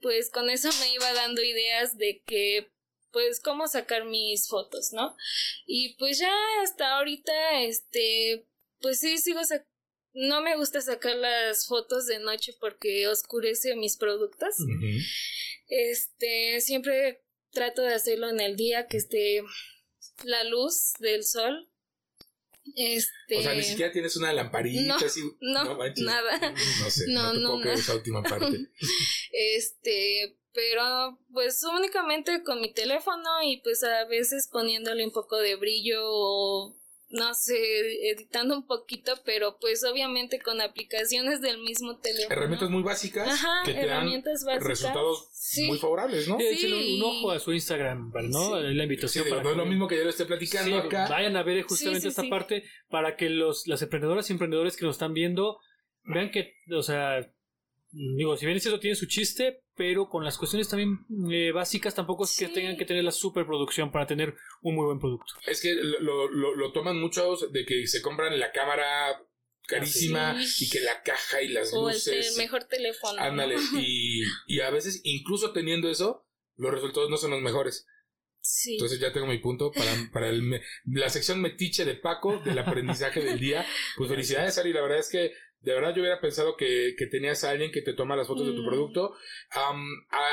pues 0.00 0.30
con 0.30 0.50
eso 0.50 0.70
me 0.80 0.92
iba 0.92 1.12
dando 1.12 1.42
ideas 1.42 1.96
de 1.96 2.22
que 2.26 2.70
pues 3.12 3.40
cómo 3.40 3.66
sacar 3.66 4.04
mis 4.04 4.48
fotos, 4.48 4.92
¿no? 4.92 5.16
Y 5.66 5.96
pues 5.96 6.18
ya 6.18 6.32
hasta 6.62 6.96
ahorita, 6.96 7.62
este, 7.62 8.46
pues 8.80 9.00
sí, 9.00 9.18
sigo 9.18 9.40
no 10.12 10.42
me 10.42 10.56
gusta 10.56 10.80
sacar 10.80 11.16
las 11.16 11.66
fotos 11.66 12.06
de 12.06 12.18
noche 12.18 12.54
porque 12.60 13.06
oscurece 13.08 13.76
mis 13.76 13.96
productos. 13.96 14.54
Este, 15.68 16.60
siempre 16.60 17.22
trato 17.52 17.82
de 17.82 17.94
hacerlo 17.94 18.28
en 18.28 18.40
el 18.40 18.56
día 18.56 18.86
que 18.86 18.96
esté 18.96 19.42
la 20.24 20.44
luz 20.44 20.92
del 20.98 21.24
sol. 21.24 21.68
Este... 22.76 23.38
O 23.38 23.42
sea, 23.42 23.54
ni 23.54 23.62
siquiera 23.62 23.92
tienes 23.92 24.16
una 24.16 24.32
lamparita 24.32 24.82
no, 24.82 24.94
así. 24.96 25.22
No, 25.40 25.78
nada. 25.96 26.54
No 26.80 26.90
sé, 26.90 27.04
no, 27.08 27.32
no, 27.32 27.58
no, 27.58 27.72
esa 27.72 27.94
última 27.94 28.22
parte. 28.22 28.70
este, 29.32 30.38
pero 30.52 31.18
pues 31.32 31.62
únicamente 31.62 32.42
con 32.42 32.60
mi 32.60 32.72
teléfono 32.72 33.42
y 33.42 33.60
pues 33.62 33.82
a 33.82 34.04
veces 34.06 34.48
poniéndole 34.50 35.04
un 35.04 35.12
poco 35.12 35.38
de 35.38 35.56
brillo 35.56 36.00
o 36.02 36.79
no 37.10 37.34
sé, 37.34 38.10
editando 38.10 38.56
un 38.56 38.66
poquito, 38.66 39.14
pero 39.24 39.58
pues 39.60 39.84
obviamente 39.84 40.40
con 40.40 40.60
aplicaciones 40.60 41.40
del 41.40 41.58
mismo 41.58 41.98
teléfono. 41.98 42.32
Herramientas 42.32 42.70
muy 42.70 42.82
básicas 42.82 43.40
que 43.64 43.74
te 43.74 43.86
dan 43.86 44.22
resultados 44.60 45.28
muy 45.66 45.78
favorables, 45.78 46.28
¿no? 46.28 46.38
Sí. 46.38 47.00
un 47.00 47.02
ojo 47.02 47.30
a 47.32 47.40
su 47.40 47.52
Instagram, 47.52 48.12
¿no? 48.30 48.60
La 48.60 48.82
invitación. 48.84 49.28
para 49.28 49.42
no 49.42 49.50
es 49.50 49.56
lo 49.56 49.66
mismo 49.66 49.88
que 49.88 49.96
yo 49.96 50.04
le 50.04 50.10
esté 50.10 50.24
platicando 50.24 50.76
acá. 50.78 51.08
Vayan 51.08 51.36
a 51.36 51.42
ver 51.42 51.62
justamente 51.62 52.08
esta 52.08 52.28
parte 52.28 52.64
para 52.88 53.16
que 53.16 53.28
los, 53.28 53.66
las 53.66 53.82
emprendedoras 53.82 54.30
y 54.30 54.32
emprendedores 54.32 54.76
que 54.76 54.84
nos 54.86 54.94
están 54.94 55.12
viendo 55.12 55.58
vean 56.04 56.30
que, 56.30 56.54
o 56.70 56.82
sea, 56.82 57.28
digo, 57.90 58.36
si 58.36 58.46
bien 58.46 58.56
eso 58.56 58.78
tiene 58.78 58.94
su 58.94 59.06
chiste, 59.06 59.62
pero 59.80 60.10
con 60.10 60.24
las 60.24 60.36
cuestiones 60.36 60.68
también 60.68 61.06
eh, 61.32 61.52
básicas 61.52 61.94
tampoco 61.94 62.24
es 62.24 62.36
que 62.36 62.48
tengan 62.48 62.76
que 62.76 62.84
tener 62.84 63.02
la 63.02 63.12
superproducción 63.12 63.90
para 63.90 64.06
tener 64.06 64.36
un 64.60 64.74
muy 64.74 64.84
buen 64.84 64.98
producto. 64.98 65.32
Es 65.46 65.62
que 65.62 65.72
lo, 65.72 66.28
lo, 66.28 66.54
lo 66.54 66.72
toman 66.72 67.00
muchos 67.00 67.50
de 67.50 67.64
que 67.64 67.86
se 67.86 68.02
compran 68.02 68.38
la 68.38 68.52
cámara 68.52 69.24
carísima 69.66 70.38
y 70.58 70.68
que 70.68 70.80
la 70.80 71.02
caja 71.02 71.40
y 71.40 71.48
las 71.48 71.72
luces. 71.72 72.26
O 72.28 72.32
el 72.32 72.36
mejor 72.36 72.64
teléfono. 72.64 73.22
Ándale, 73.22 73.56
y, 73.80 74.22
y 74.46 74.60
a 74.60 74.68
veces 74.68 75.00
incluso 75.04 75.54
teniendo 75.54 75.88
eso, 75.88 76.26
los 76.56 76.74
resultados 76.74 77.08
no 77.08 77.16
son 77.16 77.30
los 77.30 77.40
mejores. 77.40 77.86
Sí. 78.42 78.74
Entonces 78.74 79.00
ya 79.00 79.14
tengo 79.14 79.28
mi 79.28 79.38
punto 79.38 79.72
para, 79.72 79.92
para 80.12 80.28
el, 80.28 80.60
la 80.84 81.08
sección 81.08 81.40
metiche 81.40 81.86
de 81.86 81.94
Paco 81.94 82.38
del 82.44 82.58
aprendizaje 82.58 83.20
del 83.20 83.40
día. 83.40 83.64
Pues 83.96 84.10
felicidades, 84.10 84.58
Ari. 84.58 84.74
La 84.74 84.82
verdad 84.82 84.98
es 84.98 85.08
que 85.08 85.32
de 85.60 85.74
verdad 85.74 85.94
yo 85.94 86.02
hubiera 86.02 86.20
pensado 86.20 86.56
que, 86.56 86.94
que 86.96 87.06
tenías 87.06 87.44
a 87.44 87.50
alguien 87.50 87.70
que 87.70 87.82
te 87.82 87.94
toma 87.94 88.16
las 88.16 88.26
fotos 88.26 88.46
de 88.46 88.54
tu 88.54 88.62
mm. 88.62 88.66
producto. 88.66 89.14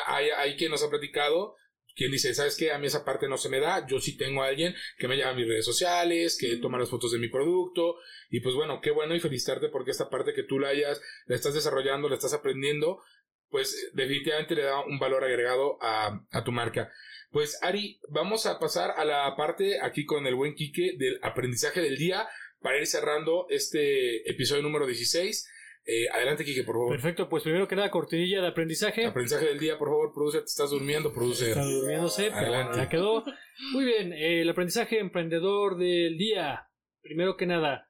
hay, 0.08 0.30
hay 0.30 0.56
quien 0.56 0.72
nos 0.72 0.84
ha 0.84 0.90
platicado 0.90 1.56
quien 1.98 2.12
dice, 2.12 2.34
¿sabes 2.36 2.56
qué? 2.56 2.72
A 2.72 2.78
mí 2.78 2.86
esa 2.86 3.04
parte 3.04 3.28
no 3.28 3.38
se 3.38 3.50
me 3.50 3.60
da, 3.60 3.86
yo 3.88 4.00
sí 4.00 4.16
tengo 4.16 4.44
a 4.44 4.48
alguien 4.48 4.76
que 5.00 5.08
me 5.08 5.18
llama 5.18 5.32
a 5.32 5.36
mis 5.36 5.48
redes 5.48 5.66
sociales, 5.66 6.38
que 6.40 6.58
toma 6.58 6.78
las 6.78 6.92
fotos 6.92 7.12
de 7.12 7.18
mi 7.18 7.28
producto, 7.28 7.96
y 8.30 8.40
pues 8.40 8.54
bueno, 8.54 8.80
qué 8.82 8.92
bueno 8.92 9.16
y 9.16 9.20
felicitarte 9.20 9.70
porque 9.70 9.92
esta 9.92 10.08
parte 10.08 10.34
que 10.34 10.44
tú 10.44 10.60
la 10.60 10.70
hayas, 10.70 11.02
la 11.26 11.36
estás 11.36 11.56
desarrollando, 11.56 12.08
la 12.08 12.14
estás 12.14 12.34
aprendiendo, 12.34 13.02
pues 13.50 13.90
definitivamente 13.94 14.54
le 14.54 14.64
da 14.64 14.86
un 14.86 15.00
valor 15.00 15.24
agregado 15.24 15.80
a, 15.82 16.22
a 16.30 16.44
tu 16.44 16.52
marca. 16.52 16.92
Pues 17.32 17.58
Ari, 17.64 18.00
vamos 18.10 18.46
a 18.46 18.60
pasar 18.60 18.92
a 18.96 19.04
la 19.04 19.36
parte 19.36 19.82
aquí 19.82 20.06
con 20.06 20.28
el 20.28 20.36
buen 20.36 20.54
Quique 20.54 20.94
del 20.98 21.20
aprendizaje 21.24 21.82
del 21.82 21.98
día 21.98 22.28
para 22.68 22.80
ir 22.80 22.86
cerrando 22.86 23.48
este 23.50 24.30
episodio 24.30 24.62
número 24.62 24.86
16. 24.86 25.50
Eh, 25.86 26.10
adelante, 26.14 26.44
Kike, 26.44 26.66
por 26.66 26.76
favor. 26.76 26.92
Perfecto, 26.92 27.30
pues 27.30 27.44
primero 27.44 27.66
que 27.66 27.78
nada, 27.78 27.90
cortinilla 27.90 28.42
de 28.42 28.48
aprendizaje. 28.48 29.06
Aprendizaje 29.06 29.46
del 29.46 29.58
día, 29.58 29.78
por 29.78 29.88
favor, 29.88 30.12
produce, 30.14 30.40
te 30.40 30.48
estás 30.48 30.72
durmiendo, 30.72 31.14
produce. 31.14 31.52
Está 31.52 31.64
durmiéndose, 31.64 32.30
Adelante. 32.30 32.78
ya 32.78 32.90
quedó. 32.90 33.24
Muy 33.72 33.86
bien, 33.86 34.12
eh, 34.12 34.42
el 34.42 34.50
aprendizaje 34.50 35.00
emprendedor 35.00 35.78
del 35.78 36.18
día. 36.18 36.68
Primero 37.02 37.38
que 37.38 37.46
nada, 37.46 37.90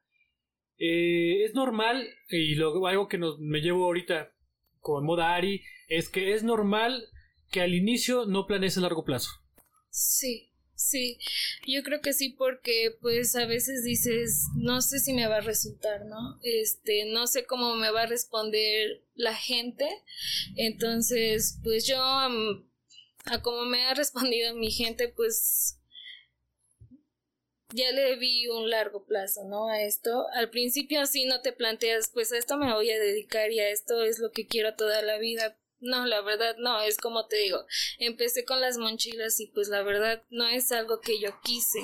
eh, 0.78 1.44
es 1.44 1.56
normal, 1.56 2.08
y 2.30 2.54
lo, 2.54 2.86
algo 2.86 3.08
que 3.08 3.18
nos, 3.18 3.40
me 3.40 3.62
llevo 3.62 3.86
ahorita 3.86 4.32
con 4.78 5.06
moda 5.06 5.34
Ari, 5.34 5.64
es 5.88 6.08
que 6.08 6.34
es 6.34 6.44
normal 6.44 7.04
que 7.50 7.62
al 7.62 7.74
inicio 7.74 8.28
no 8.28 8.46
planees 8.46 8.78
a 8.78 8.82
largo 8.82 9.04
plazo. 9.04 9.32
Sí. 9.90 10.47
Sí, 10.78 11.18
yo 11.66 11.82
creo 11.82 12.02
que 12.02 12.14
sí 12.14 12.30
porque 12.30 12.96
pues 13.02 13.36
a 13.36 13.48
veces 13.48 13.84
dices, 13.84 14.46
no 14.56 14.82
sé 14.82 15.00
si 15.00 15.12
me 15.12 15.28
va 15.28 15.38
a 15.38 15.42
resultar, 15.42 16.06
¿no? 16.06 16.40
Este, 16.44 17.06
no 17.06 17.26
sé 17.26 17.46
cómo 17.46 17.76
me 17.76 17.90
va 17.90 18.04
a 18.04 18.06
responder 18.06 19.04
la 19.16 19.34
gente. 19.34 19.90
Entonces, 20.56 21.60
pues 21.64 21.88
yo 21.88 21.98
a 22.00 22.30
como 23.42 23.66
me 23.66 23.86
ha 23.86 23.94
respondido 23.96 24.54
mi 24.54 24.70
gente, 24.70 25.10
pues 25.10 25.80
ya 27.74 27.92
le 27.92 28.16
vi 28.18 28.48
un 28.48 28.70
largo 28.70 29.04
plazo, 29.04 29.46
¿no? 29.46 29.70
A 29.70 29.82
esto. 29.82 30.28
Al 30.36 30.52
principio 30.52 31.08
sí 31.08 31.26
no 31.26 31.42
te 31.42 31.54
planteas, 31.54 32.12
pues 32.14 32.32
a 32.32 32.38
esto 32.38 32.56
me 32.58 32.72
voy 32.72 32.92
a 32.92 33.00
dedicar 33.00 33.52
y 33.52 33.60
a 33.60 33.70
esto 33.70 34.04
es 34.04 34.20
lo 34.20 34.32
que 34.32 34.46
quiero 34.46 34.76
toda 34.76 35.02
la 35.02 35.18
vida, 35.18 35.58
no, 35.80 36.06
la 36.06 36.22
verdad 36.22 36.56
no, 36.58 36.82
es 36.82 36.98
como 36.98 37.28
te 37.28 37.38
digo, 37.38 37.60
empecé 38.00 38.46
con 38.46 38.62
las 38.62 38.78
mochilas 38.78 39.40
y 39.40 39.48
pues 39.48 39.70
la 39.70 39.84
verdad 39.84 40.24
no 40.30 40.48
es 40.48 40.72
algo 40.72 41.00
que 41.02 41.20
yo 41.20 41.40
quise. 41.44 41.80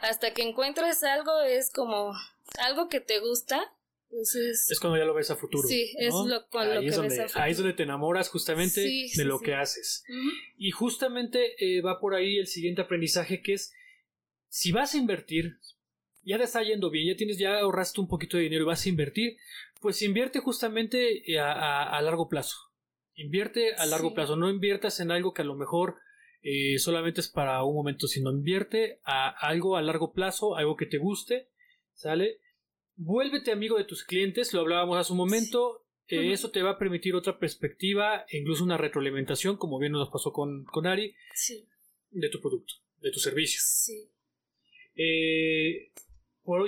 Hasta 0.00 0.34
que 0.34 0.42
encuentras 0.42 1.02
algo 1.04 1.40
es 1.42 1.70
como 1.70 2.12
algo 2.58 2.88
que 2.88 3.00
te 3.00 3.20
gusta. 3.20 3.74
Pues 4.10 4.34
es, 4.34 4.80
cuando 4.80 4.96
ya 4.98 5.04
lo 5.04 5.12
ves 5.12 5.30
a 5.30 5.36
futuro. 5.36 5.68
Sí, 5.68 5.94
es 5.98 6.14
lo, 6.14 6.48
con 6.48 6.74
lo 6.74 6.80
que 6.80 6.90
donde, 6.90 7.08
ves 7.10 7.18
a 7.18 7.28
futuro. 7.28 7.44
Ahí 7.44 7.52
es 7.52 7.58
donde 7.58 7.74
te 7.74 7.82
enamoras 7.82 8.30
justamente 8.30 8.80
de 8.80 9.24
lo 9.24 9.38
que 9.38 9.54
haces. 9.54 10.02
Y 10.56 10.70
justamente 10.70 11.54
eh, 11.58 11.82
va 11.82 12.00
por 12.00 12.14
ahí 12.14 12.38
el 12.38 12.46
siguiente 12.46 12.82
aprendizaje 12.82 13.42
que 13.42 13.52
es, 13.52 13.72
si 14.48 14.72
vas 14.72 14.94
a 14.94 14.98
invertir, 14.98 15.58
ya 16.22 16.38
te 16.38 16.44
está 16.44 16.62
yendo 16.62 16.90
bien, 16.90 17.06
ya 17.06 17.16
tienes, 17.16 17.38
ya 17.38 17.60
ahorraste 17.60 18.00
un 18.00 18.08
poquito 18.08 18.38
de 18.38 18.44
dinero 18.44 18.64
y 18.64 18.66
vas 18.66 18.84
a 18.84 18.88
invertir, 18.88 19.36
pues 19.80 20.00
invierte 20.02 20.40
justamente 20.40 21.30
eh, 21.30 21.38
a 21.38 22.00
largo 22.02 22.28
plazo 22.28 22.67
Invierte 23.18 23.74
a 23.74 23.84
largo 23.84 24.14
plazo, 24.14 24.36
no 24.36 24.48
inviertas 24.48 25.00
en 25.00 25.10
algo 25.10 25.34
que 25.34 25.42
a 25.42 25.44
lo 25.44 25.56
mejor 25.56 25.96
eh, 26.40 26.78
solamente 26.78 27.20
es 27.20 27.28
para 27.28 27.64
un 27.64 27.74
momento, 27.74 28.06
sino 28.06 28.30
invierte 28.30 29.00
a 29.02 29.28
algo 29.28 29.76
a 29.76 29.82
largo 29.82 30.12
plazo, 30.12 30.54
algo 30.54 30.76
que 30.76 30.86
te 30.86 30.98
guste, 30.98 31.48
¿sale? 31.94 32.38
Vuélvete 32.94 33.50
amigo 33.50 33.76
de 33.76 33.82
tus 33.82 34.04
clientes, 34.04 34.52
lo 34.52 34.60
hablábamos 34.60 34.98
hace 34.98 35.12
un 35.12 35.18
momento, 35.18 35.84
eh, 36.06 36.32
eso 36.32 36.52
te 36.52 36.62
va 36.62 36.70
a 36.70 36.78
permitir 36.78 37.16
otra 37.16 37.40
perspectiva, 37.40 38.24
incluso 38.30 38.62
una 38.62 38.76
retroalimentación, 38.76 39.56
como 39.56 39.80
bien 39.80 39.92
nos 39.92 40.10
pasó 40.10 40.32
con, 40.32 40.64
con 40.66 40.86
Ari, 40.86 41.12
de 42.10 42.28
tu 42.28 42.40
producto, 42.40 42.74
de 42.98 43.10
tu 43.10 43.18
servicio. 43.18 43.60
Eh, 44.94 45.90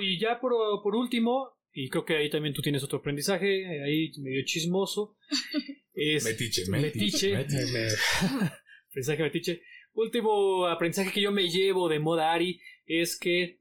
y 0.01 0.19
ya 0.19 0.41
por, 0.41 0.83
por 0.83 0.95
último, 0.95 1.60
y 1.73 1.89
creo 1.89 2.05
que 2.05 2.17
ahí 2.17 2.29
también 2.29 2.53
tú 2.53 2.61
tienes 2.61 2.83
otro 2.83 2.99
aprendizaje, 2.99 3.81
ahí 3.83 4.11
medio 4.19 4.43
chismoso. 4.45 5.17
Es 5.93 6.23
metiche, 6.23 6.63
metiche. 6.69 7.35
aprendizaje 8.89 9.23
metiche. 9.23 9.61
Último 9.93 10.65
aprendizaje 10.65 11.11
que 11.11 11.21
yo 11.21 11.33
me 11.33 11.49
llevo 11.49 11.89
de 11.89 11.99
moda 11.99 12.31
Ari 12.31 12.61
es 12.85 13.19
que 13.19 13.59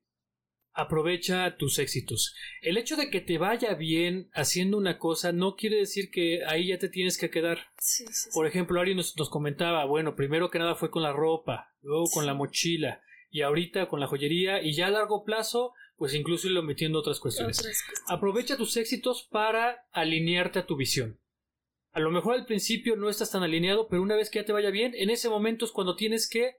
aprovecha 0.73 1.57
tus 1.57 1.81
éxitos. 1.81 2.35
El 2.62 2.79
hecho 2.79 2.96
de 2.96 3.11
que 3.11 3.20
te 3.20 3.37
vaya 3.37 3.75
bien 3.75 4.31
haciendo 4.33 4.79
una 4.79 4.96
cosa 4.96 5.33
no 5.33 5.57
quiere 5.57 5.77
decir 5.77 6.11
que 6.11 6.44
ahí 6.46 6.68
ya 6.68 6.79
te 6.79 6.88
tienes 6.88 7.18
que 7.18 7.31
quedar. 7.31 7.66
Por 8.33 8.46
ejemplo, 8.46 8.81
Ari 8.81 8.94
nos, 8.94 9.16
nos, 9.16 9.29
comentaba, 9.29 9.85
bueno, 9.85 10.14
primero 10.14 10.51
que 10.51 10.61
nada 10.61 10.77
fue 10.77 10.90
con 10.90 11.03
la 11.03 11.12
ropa, 11.12 11.75
luego 11.83 12.05
con 12.11 12.27
la 12.27 12.35
mochila 12.35 13.03
y 13.29 13.42
ahorita 13.42 13.88
con 13.88 14.01
la 14.01 14.07
joyería 14.07 14.62
y 14.62 14.73
ya 14.73 14.87
a 14.87 14.90
largo 14.90 15.25
plazo 15.25 15.73
pues 16.00 16.14
incluso 16.14 16.46
irlo 16.46 16.62
metiendo 16.62 16.98
otras 16.98 17.20
cuestiones. 17.20 17.62
Aprovecha 18.08 18.56
tus 18.56 18.74
éxitos 18.78 19.28
para 19.30 19.86
alinearte 19.92 20.58
a 20.58 20.64
tu 20.64 20.74
visión. 20.74 21.20
A 21.92 22.00
lo 22.00 22.10
mejor 22.10 22.36
al 22.36 22.46
principio 22.46 22.96
no 22.96 23.10
estás 23.10 23.30
tan 23.30 23.42
alineado, 23.42 23.86
pero 23.86 24.00
una 24.00 24.16
vez 24.16 24.30
que 24.30 24.38
ya 24.38 24.46
te 24.46 24.52
vaya 24.54 24.70
bien, 24.70 24.94
en 24.94 25.10
ese 25.10 25.28
momento 25.28 25.66
es 25.66 25.72
cuando 25.72 25.96
tienes 25.96 26.26
que 26.26 26.56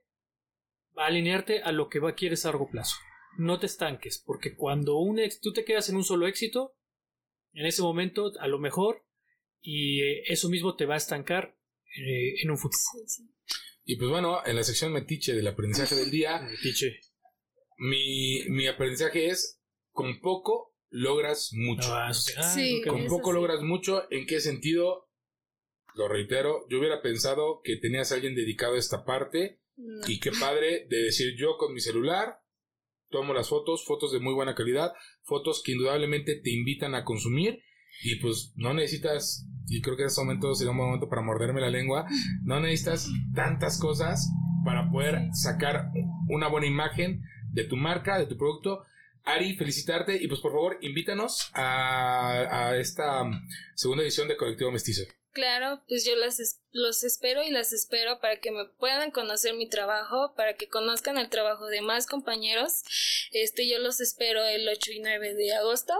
alinearte 0.95 1.63
a 1.63 1.71
lo 1.71 1.89
que 1.89 1.97
va, 1.97 2.13
quieres 2.13 2.45
a 2.45 2.49
largo 2.49 2.69
plazo. 2.69 2.97
No 3.39 3.57
te 3.57 3.65
estanques, 3.65 4.21
porque 4.23 4.55
cuando 4.55 4.97
un 4.97 5.19
tú 5.41 5.51
te 5.53 5.65
quedas 5.65 5.89
en 5.89 5.95
un 5.95 6.03
solo 6.03 6.27
éxito, 6.27 6.75
en 7.53 7.65
ese 7.65 7.81
momento 7.81 8.33
a 8.39 8.47
lo 8.47 8.59
mejor, 8.59 9.07
y 9.59 10.03
eh, 10.03 10.23
eso 10.27 10.49
mismo 10.49 10.75
te 10.75 10.85
va 10.85 10.93
a 10.93 10.97
estancar 10.97 11.57
eh, 11.97 12.43
en 12.43 12.51
un 12.51 12.59
futuro. 12.59 12.79
Y 13.85 13.95
pues 13.95 14.11
bueno, 14.11 14.45
en 14.45 14.55
la 14.55 14.63
sección 14.63 14.93
metiche 14.93 15.33
del 15.33 15.47
aprendizaje 15.47 15.95
del 15.95 16.11
día, 16.11 16.43
metiche. 16.43 16.99
Mi, 17.81 18.45
mi 18.49 18.67
aprendizaje 18.67 19.27
es 19.27 19.61
con 19.91 20.19
poco 20.19 20.75
logras 20.89 21.51
mucho. 21.53 21.93
Ah, 21.93 22.11
ah, 22.37 22.55
con 22.87 23.07
poco 23.07 23.31
logras 23.31 23.61
mucho. 23.61 24.03
¿En 24.11 24.25
qué 24.25 24.39
sentido? 24.39 25.11
lo 25.95 26.07
reitero, 26.07 26.65
yo 26.69 26.79
hubiera 26.79 27.01
pensado 27.01 27.61
que 27.63 27.77
tenías 27.77 28.11
a 28.11 28.15
alguien 28.15 28.35
dedicado 28.35 28.75
a 28.75 28.79
esta 28.79 29.03
parte 29.03 29.59
y 30.07 30.19
qué 30.19 30.31
padre 30.31 30.87
de 30.89 31.03
decir 31.03 31.35
yo 31.37 31.57
con 31.57 31.73
mi 31.73 31.79
celular 31.79 32.39
tomo 33.09 33.33
las 33.33 33.49
fotos, 33.49 33.83
fotos 33.85 34.11
de 34.11 34.19
muy 34.19 34.33
buena 34.33 34.55
calidad, 34.55 34.93
fotos 35.23 35.61
que 35.65 35.73
indudablemente 35.73 36.39
te 36.41 36.51
invitan 36.51 36.95
a 36.95 37.03
consumir 37.03 37.59
y 38.03 38.15
pues 38.17 38.53
no 38.55 38.73
necesitas, 38.73 39.45
y 39.67 39.81
creo 39.81 39.97
que 39.97 40.03
en 40.03 40.07
este 40.07 40.21
momento 40.21 40.55
sería 40.55 40.71
un 40.71 40.77
momento 40.77 41.09
para 41.09 41.21
morderme 41.21 41.59
la 41.59 41.69
lengua, 41.69 42.05
no 42.43 42.59
necesitas 42.61 43.09
tantas 43.35 43.79
cosas 43.79 44.29
para 44.63 44.89
poder 44.89 45.19
sacar 45.33 45.89
una 46.29 46.47
buena 46.47 46.67
imagen 46.67 47.21
de 47.51 47.63
tu 47.65 47.75
marca, 47.75 48.17
de 48.17 48.25
tu 48.25 48.37
producto. 48.37 48.85
Ari, 49.23 49.55
felicitarte 49.55 50.17
y 50.19 50.27
pues 50.27 50.39
por 50.39 50.51
favor 50.51 50.79
invítanos 50.81 51.51
a, 51.53 52.69
a 52.69 52.77
esta 52.77 53.23
segunda 53.75 54.03
edición 54.03 54.27
de 54.27 54.35
Colectivo 54.35 54.71
Mestizo. 54.71 55.03
Claro, 55.33 55.81
pues 55.87 56.03
yo 56.05 56.15
las 56.15 56.59
los 56.71 57.03
espero 57.03 57.41
y 57.43 57.51
las 57.51 57.71
espero 57.71 58.19
para 58.19 58.39
que 58.39 58.51
me 58.51 58.65
puedan 58.65 59.11
conocer 59.11 59.53
mi 59.53 59.69
trabajo, 59.69 60.33
para 60.35 60.55
que 60.55 60.67
conozcan 60.67 61.17
el 61.17 61.29
trabajo 61.29 61.67
de 61.67 61.81
más 61.81 62.05
compañeros. 62.05 62.83
Este, 63.31 63.67
yo 63.67 63.79
los 63.79 64.01
espero 64.01 64.43
el 64.43 64.67
8 64.67 64.91
y 64.91 64.99
9 64.99 65.33
de 65.35 65.53
agosto. 65.53 65.93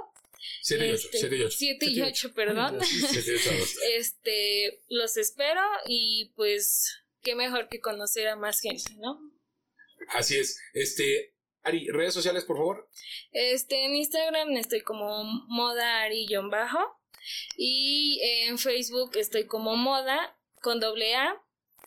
7 0.64 0.88
y 0.88 0.92
8, 0.92 1.08
7 1.12 1.36
y 1.36 1.44
8. 1.44 1.56
7 1.58 1.86
y 1.90 2.02
8, 2.02 2.34
perdón. 2.34 2.80
7 2.82 3.32
y 3.32 3.36
8 3.36 3.52
este, 3.96 4.82
los 4.90 5.16
espero 5.16 5.62
y 5.86 6.34
pues 6.36 6.98
qué 7.22 7.36
mejor 7.36 7.70
que 7.70 7.80
conocer 7.80 8.28
a 8.28 8.36
más 8.36 8.60
gente, 8.60 8.96
¿no? 8.98 9.18
Así 10.10 10.38
es. 10.38 10.60
Este, 10.74 11.31
Ari, 11.64 11.88
redes 11.90 12.14
sociales, 12.14 12.44
por 12.46 12.58
favor. 12.58 12.90
Este, 13.32 13.86
en 13.86 13.96
Instagram 13.96 14.52
estoy 14.58 14.82
como 14.82 15.24
moda 15.48 16.02
Ari-bajo. 16.02 16.80
Y 17.56 18.20
en 18.24 18.58
Facebook 18.58 19.12
estoy 19.16 19.46
como 19.46 19.76
moda 19.76 20.36
con 20.62 20.80
doble 20.80 21.16
A, 21.16 21.36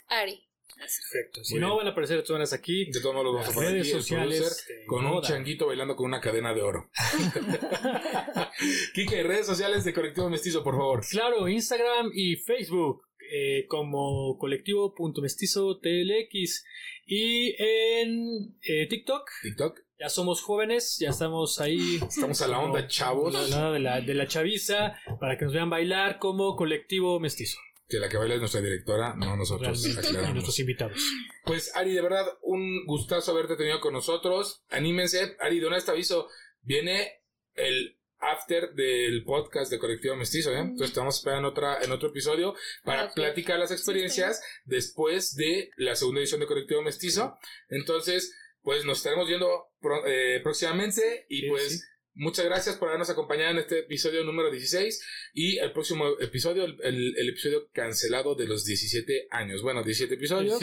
Ari. 0.09 0.45
Perfecto. 0.77 1.45
Si 1.45 1.57
no 1.57 1.77
van 1.77 1.87
a 1.87 1.91
aparecer 1.91 2.23
todas 2.25 2.53
aquí. 2.53 2.87
De 2.91 3.01
todos 3.01 3.15
modos 3.15 3.27
los 3.27 3.35
vamos 3.35 3.49
a 3.49 3.55
poner 3.55 3.73
redes 3.73 3.91
sociales 3.91 4.67
con 4.87 5.07
un 5.07 5.23
changuito 5.23 5.67
bailando 5.67 5.95
con 5.95 6.07
una 6.07 6.21
cadena 6.21 6.53
de 6.53 6.63
oro. 6.63 6.91
Kike, 8.95 9.23
redes 9.23 9.47
sociales 9.47 9.85
de 9.85 9.95
Colectivo 9.95 10.29
Mestizo, 10.29 10.65
por 10.65 10.75
favor. 10.75 11.05
Claro, 11.09 11.49
Instagram 11.49 12.11
y 12.13 12.37
Facebook 12.37 13.03
eh, 13.31 13.67
como 13.69 14.37
colectivo.mestizo 14.39 15.79
TLX 15.79 16.65
y 17.07 17.55
en 17.59 18.57
eh, 18.63 18.87
TikTok. 18.89 19.31
TikTok. 19.43 19.81
Ya 19.99 20.09
somos 20.09 20.43
jóvenes, 20.43 20.99
ya 20.99 21.11
estamos 21.11 21.61
ahí. 21.61 22.01
Estamos 22.09 22.41
a 22.43 22.49
la 22.49 22.59
onda, 22.59 22.87
chavos. 22.89 23.33
de, 23.33 23.79
la, 23.79 24.01
de 24.01 24.15
la 24.15 24.27
chaviza, 24.27 24.97
para 25.21 25.39
que 25.39 25.45
nos 25.45 25.55
vean 25.55 25.71
bailar 25.71 26.19
como 26.19 26.57
colectivo 26.57 27.21
mestizo. 27.21 27.59
Que 27.89 27.99
la 27.99 28.09
que 28.09 28.17
baila 28.17 28.35
es 28.35 28.41
nuestra 28.41 28.61
directora, 28.61 29.15
no 29.15 29.37
nosotros. 29.37 29.87
Y 29.87 29.93
nuestros 30.33 30.59
invitados. 30.59 30.99
Pues 31.45 31.77
Ari, 31.77 31.93
de 31.93 32.01
verdad, 32.01 32.27
un 32.43 32.87
gustazo 32.87 33.33
haberte 33.33 33.57
tenido 33.57 33.81
con 33.81 33.93
nosotros. 33.93 34.65
Anímense. 34.71 35.37
Ari, 35.39 35.61
de 35.61 35.67
una 35.67 35.77
vez 35.77 35.85
te 35.85 35.91
aviso, 35.91 36.29
viene 36.63 37.23
el 37.55 37.99
after 38.33 38.73
del 38.75 39.25
podcast 39.25 39.71
de 39.71 39.79
Colectivo 39.79 40.17
Mestizo, 40.17 40.53
¿eh? 40.53 40.61
Entonces 40.61 40.89
estamos 40.89 41.17
esperando 41.17 41.49
otra, 41.49 41.83
en 41.83 41.93
otro 41.93 42.09
episodio 42.09 42.55
para 42.85 43.13
platicar 43.13 43.59
las 43.59 43.71
experiencias 43.71 44.43
después 44.65 45.35
de 45.37 45.71
la 45.77 45.97
segunda 45.97 46.21
edición 46.21 46.41
de 46.41 46.47
Colectivo 46.47 46.83
Mestizo. 46.83 47.39
Entonces, 47.69 48.35
pues 48.63 48.85
nos 48.85 48.99
estaremos 48.99 49.29
viendo 49.29 49.69
eh, 50.07 50.41
próximamente 50.43 51.27
y 51.29 51.49
pues 51.49 51.87
muchas 52.15 52.45
gracias 52.45 52.77
por 52.77 52.89
habernos 52.89 53.11
acompañado 53.11 53.51
en 53.51 53.59
este 53.59 53.81
episodio 53.81 54.25
número 54.25 54.51
16 54.51 55.05
y 55.35 55.59
el 55.59 55.73
próximo 55.73 56.19
episodio, 56.21 56.65
el, 56.65 57.29
episodio 57.29 57.69
cancelado 57.73 58.35
de 58.35 58.47
los 58.47 58.65
17 58.65 59.29
años. 59.31 59.63
Bueno, 59.63 59.83
17 59.83 60.15
episodios, 60.15 60.61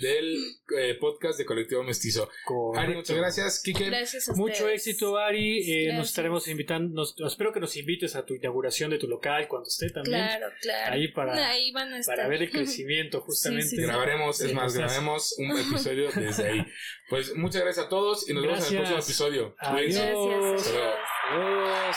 del 0.00 0.36
eh, 0.76 0.94
podcast 1.00 1.38
de 1.38 1.44
Colectivo 1.44 1.82
Mestizo. 1.82 2.30
Ari, 2.74 2.94
muchas 2.94 3.16
gracias. 3.16 3.62
Kike. 3.62 3.86
Gracias 3.86 4.28
Mucho 4.36 4.68
éxito, 4.68 5.18
Ari. 5.18 5.88
Eh, 5.88 5.92
nos 5.92 6.08
estaremos 6.08 6.48
invitando, 6.48 7.04
espero 7.26 7.52
que 7.52 7.60
nos 7.60 7.76
invites 7.76 8.16
a 8.16 8.24
tu 8.24 8.34
inauguración 8.34 8.90
de 8.90 8.98
tu 8.98 9.06
local 9.06 9.46
cuando 9.48 9.68
esté 9.68 9.90
también. 9.90 10.16
Claro, 10.16 10.46
claro. 10.60 10.94
Ahí 10.94 11.08
para, 11.08 11.50
ahí 11.50 11.72
van 11.72 11.92
a 11.92 11.98
estar. 11.98 12.16
para 12.16 12.28
ver 12.28 12.42
el 12.42 12.50
crecimiento 12.52 13.20
justamente. 13.20 13.76
Grabaremos, 13.76 14.40
es 14.40 14.52
más, 14.52 14.74
grabaremos 14.74 15.34
un 15.38 15.58
episodio 15.58 16.10
desde 16.12 16.48
ahí. 16.48 16.66
Pues 17.08 17.36
muchas 17.36 17.62
gracias 17.62 17.86
a 17.86 17.88
todos 17.88 18.28
y 18.28 18.34
nos 18.34 18.44
vemos 18.44 18.70
en 18.70 18.76
el 18.76 18.76
próximo 18.78 18.98
episodio. 19.00 19.54
Adiós. 19.58 20.72
Adiós. 21.30 21.96